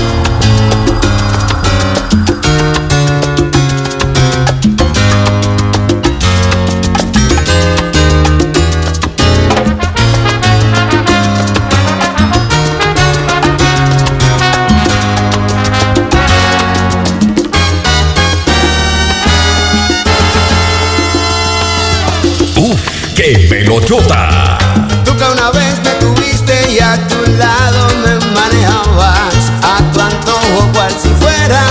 ¡Qué 23.18 23.34
pelotota! 23.49 24.57
Tú 25.03 25.11
que 25.18 25.23
una 25.23 25.49
vez 25.49 25.81
me 25.84 25.89
tuviste 25.95 26.69
y 26.69 26.80
a 26.80 26.95
tu 27.07 27.15
lado 27.31 27.88
me 28.03 28.14
manejabas 28.30 29.52
a 29.64 29.77
tu 29.91 29.99
antojo 29.99 30.72
cual 30.72 30.91
si 31.02 31.10
fuera 31.19 31.64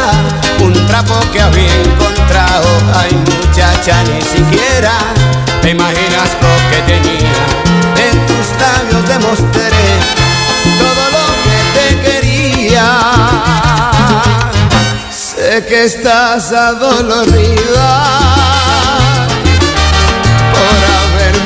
un 0.58 0.72
trapo 0.88 1.14
que 1.32 1.40
había 1.40 1.72
encontrado. 1.82 2.66
Ay 2.96 3.14
muchacha, 3.14 4.02
ni 4.02 4.20
siquiera 4.22 4.98
te 5.62 5.70
imaginas 5.70 6.36
lo 6.42 6.52
que 6.68 6.82
tenía. 6.82 7.46
En 8.10 8.26
tus 8.26 8.48
labios 8.60 9.06
demostré 9.06 9.70
todo 10.80 11.02
lo 11.14 11.26
que 11.46 11.58
te 11.76 11.86
quería. 12.10 12.88
Sé 15.12 15.64
que 15.64 15.84
estás 15.84 16.50
adolorida 16.50 18.65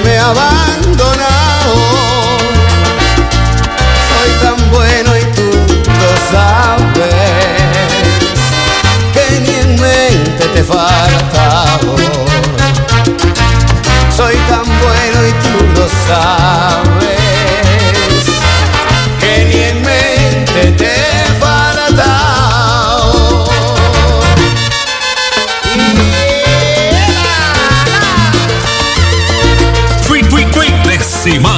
me 0.05 0.19
abandonado. 0.19 1.75
Soy 4.09 4.31
tan 4.43 4.71
bueno 4.71 5.17
y 5.17 5.25
tú 5.37 5.51
lo 6.01 6.11
sabes, 6.31 7.15
que 9.15 9.41
ni 9.41 9.55
en 9.55 9.81
mente 9.81 10.45
te 10.55 10.63
falta. 10.65 11.67
Soy 14.17 14.37
tan 14.49 14.65
bueno 14.65 15.27
y 15.27 15.33
tú 15.45 15.81
lo 15.81 15.89
sabes. 16.07 17.50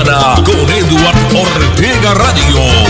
semana 0.02 0.34
com 0.44 0.70
Eduardo 0.70 1.38
Ortega 1.38 2.12
Radio. 2.14 2.81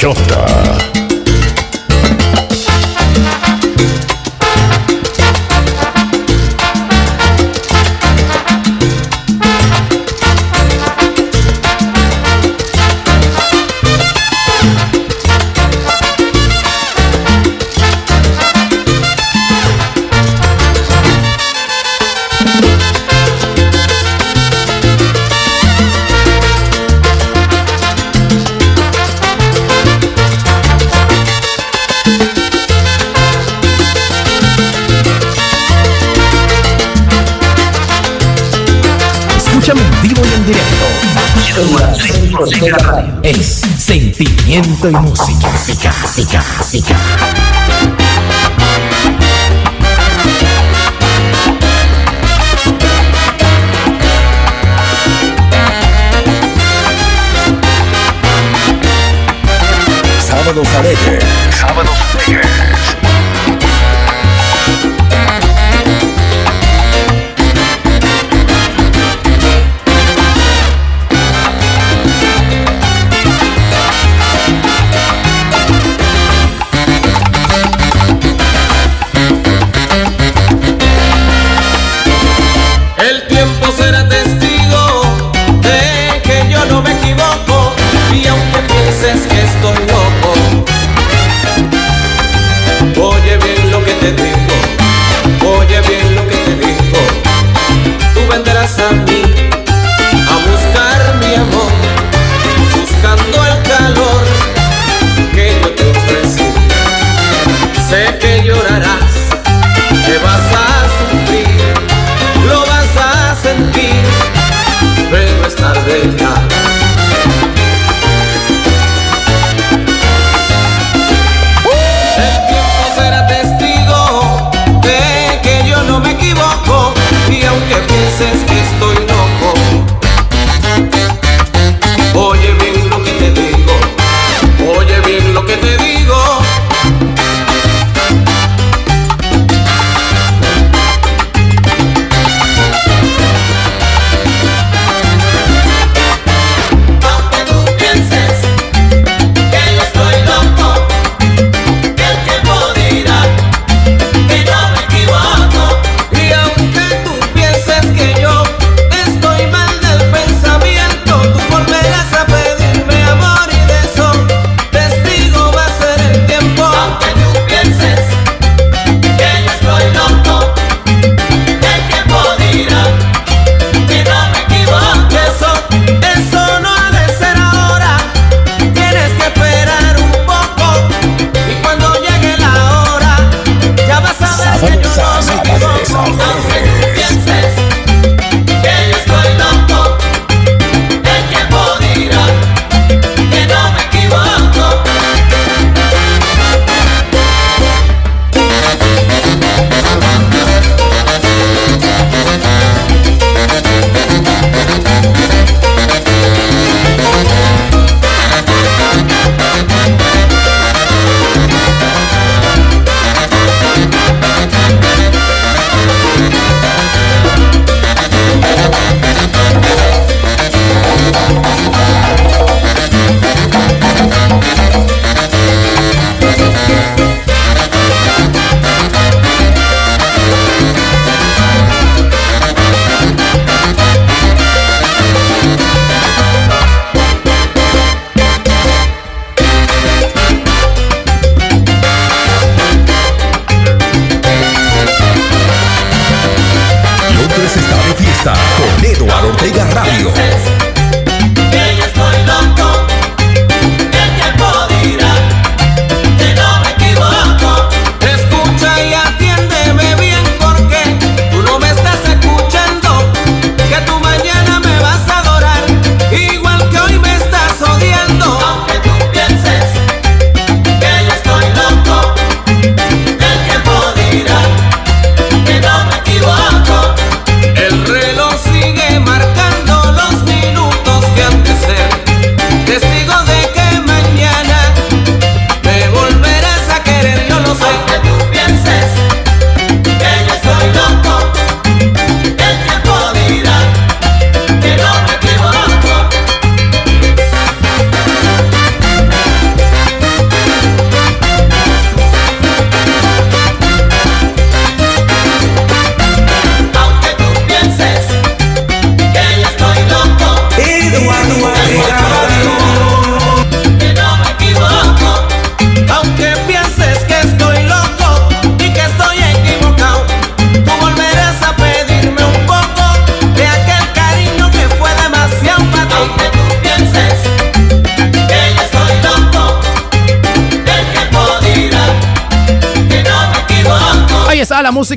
Chota. 0.00 0.59
Sentimiento 44.50 44.90
y 44.90 44.94
música. 44.96 45.48
Música, 45.48 45.94
música, 46.02 46.44
música. 46.58 47.49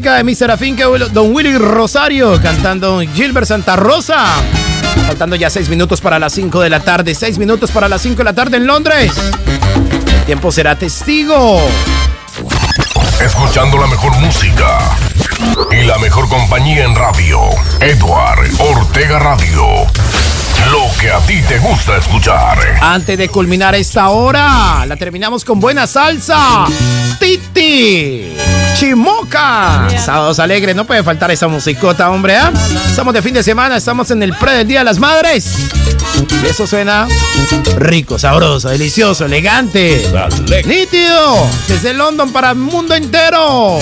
Música 0.04 0.18
de 0.18 0.24
mi 0.26 0.36
Serafín, 0.36 0.76
que 0.76 0.84
Don 0.84 1.34
Willy 1.34 1.58
Rosario 1.58 2.38
cantando 2.42 3.00
Gilbert 3.14 3.48
Santa 3.48 3.78
Rosa. 3.78 4.26
Faltando 5.08 5.38
ya 5.38 5.50
seis 5.50 5.70
minutos 5.70 6.02
para 6.02 6.20
las 6.20 6.34
5 6.34 6.60
de 6.60 6.70
la 6.70 6.82
tarde. 6.82 7.16
Seis 7.16 7.38
minutos 7.38 7.72
para 7.72 7.88
las 7.88 8.02
5 8.02 8.18
de 8.18 8.24
la 8.26 8.34
tarde 8.34 8.58
en 8.58 8.68
Londres. 8.68 9.14
El 10.14 10.26
tiempo 10.26 10.52
será 10.52 10.78
testigo. 10.78 11.62
Escuchando 13.22 13.78
la 13.78 13.88
mejor 13.88 14.14
música 14.18 14.78
y 15.72 15.86
la 15.86 15.98
mejor 16.00 16.28
compañía 16.28 16.84
en 16.84 16.96
radio. 16.96 17.40
Edward 17.80 18.50
Ortega 18.60 19.20
Radio. 19.20 19.86
Lo 20.70 21.00
que 21.00 21.12
a 21.12 21.20
ti 21.20 21.42
te 21.44 21.60
gusta 21.60 21.96
escuchar. 21.96 22.58
Antes 22.82 23.18
de 23.18 23.30
culminar 23.30 23.74
esta 23.74 24.10
hora, 24.10 24.86
la 24.86 24.98
terminamos 24.98 25.46
con 25.46 25.62
buena 25.62 25.88
salsa. 25.88 26.66
Titi. 27.22 28.63
Chimoca. 28.74 29.88
Sábados 30.04 30.40
alegres, 30.40 30.76
no 30.76 30.86
puede 30.86 31.04
faltar 31.04 31.32
esa 31.32 31.48
musicota, 31.48 32.10
hombre. 32.10 32.36
¿ah? 32.36 32.52
Estamos 32.88 33.14
de 33.14 33.22
fin 33.22 33.34
de 33.34 33.44
semana, 33.44 33.78
estamos 33.78 34.12
en 34.12 34.24
el 34.24 34.34
pre 34.34 34.54
del 34.54 34.68
Día 34.68 34.80
de 34.80 34.86
las 34.86 35.00
Madres. 35.00 35.56
Y 36.44 36.46
eso 36.46 36.68
suena 36.68 37.08
rico, 37.78 38.20
sabroso, 38.20 38.70
delicioso, 38.70 39.26
elegante. 39.26 40.06
Nítido. 40.66 41.48
Desde 41.68 41.94
London 41.94 42.32
para 42.32 42.52
el 42.52 42.58
mundo 42.58 42.96
entero. 42.96 43.80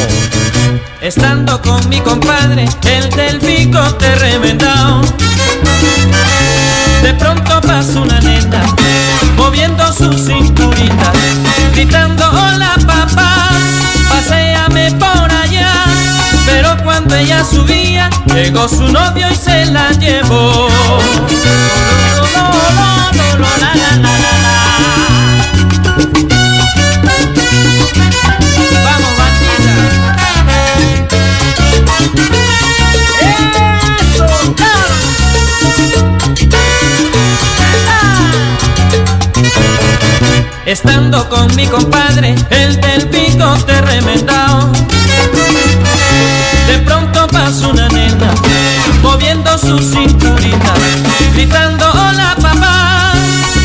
Estando 1.02 1.62
con 1.62 1.90
mi 1.90 2.00
compadre, 2.02 2.66
el 2.86 3.10
del 3.10 3.40
bigote 3.40 4.16
remendado. 4.16 5.02
De 7.02 7.14
pronto 7.16 7.60
pasa 7.62 8.00
una 8.00 8.20
nena, 8.20 8.64
moviendo 9.36 9.92
su 9.92 10.14
cinturita, 10.14 11.12
gritando 11.74 12.30
hola 12.30 12.76
papá, 12.86 13.50
por 14.72 15.32
allá. 15.32 15.86
Pero 16.46 16.78
cuando 16.84 17.16
ella 17.16 17.44
subía, 17.44 18.10
llegó 18.34 18.68
su 18.68 18.84
novio 18.88 19.30
y 19.32 19.36
se 19.36 19.66
la 19.66 19.92
llevó. 19.92 20.70
Vamos, 28.84 29.12
Eso, 33.22 33.81
Estando 40.66 41.28
con 41.28 41.54
mi 41.56 41.66
compadre, 41.66 42.36
el 42.52 42.80
del 42.80 43.08
bigote 43.08 43.82
remendado. 43.82 44.72
De 46.68 46.78
pronto 46.86 47.28
pasa 47.28 47.68
una 47.68 47.88
nena, 47.90 48.32
moviendo 49.02 49.58
su 49.58 49.80
cinturita, 49.80 50.74
gritando 51.34 51.90
hola 51.92 52.36
papá, 52.40 53.14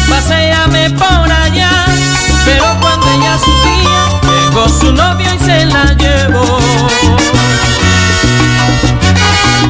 paséame 0.09 0.91
por 0.91 1.31
allá. 1.31 1.85
Pero 2.47 2.65
cuando 2.81 3.07
ella 3.11 3.39
subía, 3.39 4.51
llegó 4.51 4.69
su 4.69 4.93
novio 4.93 5.29
y 5.35 5.45
se 5.45 5.67
la 5.67 5.93
llevó. 5.95 6.59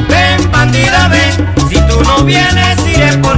Ven, 0.07 0.51
bandida, 0.51 1.09
ven, 1.09 1.53
si 1.69 1.75
tú 1.87 2.01
no 2.03 2.23
vienes, 2.23 2.79
iré 2.87 3.17
por 3.17 3.36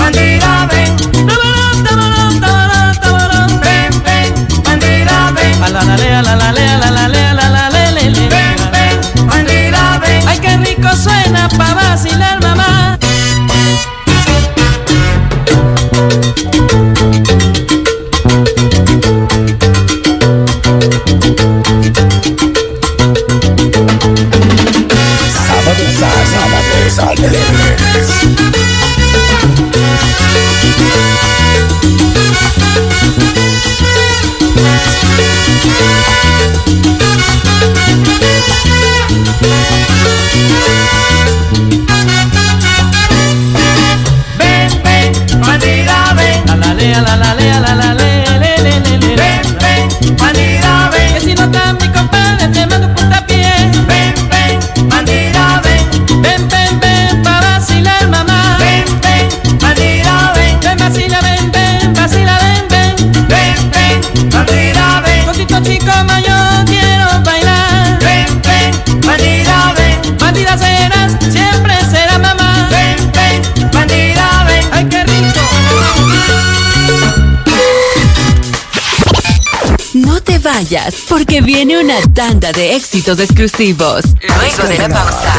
bandida, 0.00 0.66
ven. 0.70 0.96
Tabarán, 1.28 1.76
tabarán, 1.84 2.40
tabarán, 2.40 3.00
tabarán. 3.00 3.60
Ven, 3.60 4.02
ven, 4.04 4.62
bandida, 4.64 5.30
ven. 5.36 5.62
A 5.62 5.68
la 5.68 5.82
la 5.84 5.96
le, 5.96 6.14
a 6.14 6.22
la 6.22 6.36
la 6.36 6.52
le, 6.52 6.64
a 6.68 6.78
la 6.78 6.90
la 6.90 7.08
le, 7.08 7.22
a 7.26 7.34
la 7.34 7.48
la 7.50 7.70
le, 7.70 7.92
le, 7.92 8.10
le. 8.10 8.28
Ven, 8.28 8.56
ven, 8.74 9.26
bandida, 9.26 9.98
ven. 10.02 10.28
Ay, 10.28 10.38
qué 10.38 10.56
rico 10.56 10.88
suena 10.96 11.48
pa' 11.58 11.74
vacilar, 11.74 12.40
porque 81.08 81.40
viene 81.40 81.80
una 81.80 82.00
tanda 82.12 82.52
de 82.52 82.76
éxitos 82.76 83.18
exclusivos. 83.18 84.04
Luego 84.20 84.68
de 84.68 84.78
la 84.78 84.88
pausa. 84.88 85.32